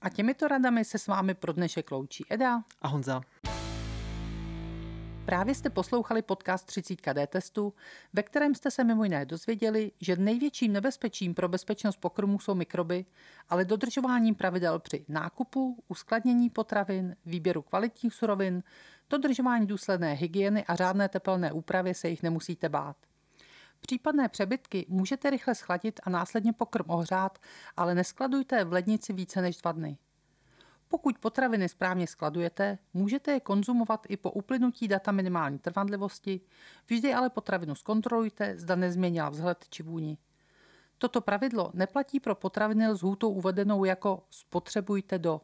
A 0.00 0.08
těmito 0.08 0.48
radami 0.48 0.84
se 0.84 0.98
s 0.98 1.06
vámi 1.06 1.34
pro 1.34 1.52
dnešek 1.52 1.90
loučí 1.90 2.24
Eda 2.30 2.62
a 2.82 2.88
Honza. 2.88 3.20
Právě 5.26 5.54
jste 5.54 5.70
poslouchali 5.70 6.22
podcast 6.22 6.66
30 6.66 7.00
KD 7.00 7.26
testu, 7.26 7.74
ve 8.12 8.22
kterém 8.22 8.54
jste 8.54 8.70
se 8.70 8.84
mimo 8.84 9.04
jiné 9.04 9.24
dozvěděli, 9.24 9.92
že 10.00 10.16
největším 10.16 10.72
nebezpečím 10.72 11.34
pro 11.34 11.48
bezpečnost 11.48 11.96
pokrmů 11.96 12.38
jsou 12.38 12.54
mikroby, 12.54 13.04
ale 13.48 13.64
dodržováním 13.64 14.34
pravidel 14.34 14.78
při 14.78 15.04
nákupu, 15.08 15.84
uskladnění 15.88 16.50
potravin, 16.50 17.16
výběru 17.24 17.62
kvalitních 17.62 18.14
surovin, 18.14 18.62
dodržování 19.10 19.66
důsledné 19.66 20.12
hygieny 20.12 20.64
a 20.64 20.76
řádné 20.76 21.08
tepelné 21.08 21.52
úpravy 21.52 21.94
se 21.94 22.08
jich 22.08 22.22
nemusíte 22.22 22.68
bát. 22.68 22.96
Případné 23.80 24.28
přebytky 24.28 24.86
můžete 24.88 25.30
rychle 25.30 25.54
schladit 25.54 26.00
a 26.02 26.10
následně 26.10 26.52
pokrm 26.52 26.84
ohřát, 26.88 27.38
ale 27.76 27.94
neskladujte 27.94 28.64
v 28.64 28.72
lednici 28.72 29.12
více 29.12 29.42
než 29.42 29.56
dva 29.56 29.72
dny. 29.72 29.98
Pokud 30.88 31.18
potraviny 31.18 31.68
správně 31.68 32.06
skladujete, 32.06 32.78
můžete 32.94 33.32
je 33.32 33.40
konzumovat 33.40 34.06
i 34.08 34.16
po 34.16 34.30
uplynutí 34.30 34.88
data 34.88 35.12
minimální 35.12 35.58
trvanlivosti, 35.58 36.40
vždy 36.86 37.14
ale 37.14 37.30
potravinu 37.30 37.74
zkontrolujte, 37.74 38.58
zda 38.58 38.76
nezměnila 38.76 39.28
vzhled 39.28 39.64
či 39.70 39.82
vůni. 39.82 40.18
Toto 40.98 41.20
pravidlo 41.20 41.70
neplatí 41.74 42.20
pro 42.20 42.34
potraviny 42.34 42.94
s 42.94 43.02
hůtou 43.02 43.30
uvedenou 43.30 43.84
jako 43.84 44.22
spotřebujte 44.30 45.18
do. 45.18 45.40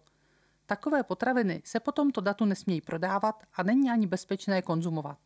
Takové 0.66 1.02
potraviny 1.02 1.62
se 1.64 1.80
po 1.80 1.92
tomto 1.92 2.20
datu 2.20 2.44
nesmějí 2.44 2.80
prodávat 2.80 3.42
a 3.54 3.62
není 3.62 3.90
ani 3.90 4.06
bezpečné 4.06 4.62
konzumovat. 4.62 5.18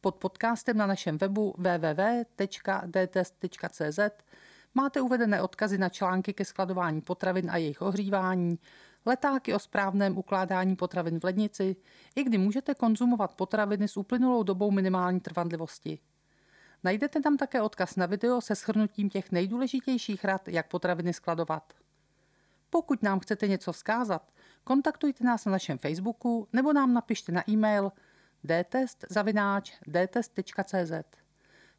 Pod 0.00 0.16
podcastem 0.16 0.76
na 0.76 0.86
našem 0.86 1.18
webu 1.18 1.54
www.dtest.cz 1.58 2.38
máte 4.74 5.00
uvedené 5.00 5.42
odkazy 5.42 5.78
na 5.78 5.88
články 5.88 6.32
ke 6.32 6.44
skladování 6.44 7.00
potravin 7.00 7.50
a 7.50 7.56
jejich 7.56 7.82
ohřívání, 7.82 8.58
letáky 9.06 9.54
o 9.54 9.58
správném 9.58 10.18
ukládání 10.18 10.76
potravin 10.76 11.20
v 11.20 11.24
lednici, 11.24 11.76
i 12.16 12.24
kdy 12.24 12.38
můžete 12.38 12.74
konzumovat 12.74 13.34
potraviny 13.34 13.88
s 13.88 13.96
uplynulou 13.96 14.42
dobou 14.42 14.70
minimální 14.70 15.20
trvanlivosti. 15.20 15.98
Najdete 16.84 17.20
tam 17.20 17.36
také 17.36 17.62
odkaz 17.62 17.96
na 17.96 18.06
video 18.06 18.40
se 18.40 18.54
shrnutím 18.54 19.10
těch 19.10 19.32
nejdůležitějších 19.32 20.24
rad, 20.24 20.48
jak 20.48 20.68
potraviny 20.68 21.12
skladovat. 21.12 21.72
Pokud 22.70 23.02
nám 23.02 23.20
chcete 23.20 23.48
něco 23.48 23.72
vzkázat, 23.72 24.32
kontaktujte 24.64 25.24
nás 25.24 25.44
na 25.44 25.52
našem 25.52 25.78
Facebooku 25.78 26.48
nebo 26.52 26.72
nám 26.72 26.94
napište 26.94 27.32
na 27.32 27.50
e-mail 27.50 27.92
dtest.cz. 28.42 29.66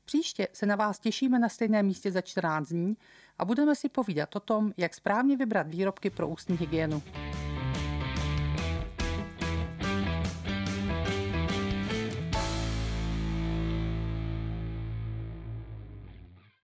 Příště 0.08 0.48
se 0.54 0.66
na 0.66 0.76
vás 0.76 1.00
těšíme 1.00 1.40
na 1.40 1.50
stejném 1.50 1.86
místě 1.86 2.12
za 2.12 2.22
14 2.22 2.70
dní 2.70 2.98
a 3.38 3.46
budeme 3.46 3.76
si 3.76 3.90
povídat 3.90 4.36
o 4.36 4.40
tom, 4.40 4.74
jak 4.78 4.94
správně 4.94 5.38
vybrat 5.38 5.68
výrobky 5.68 6.10
pro 6.10 6.28
ústní 6.28 6.58
hygienu. 6.58 7.04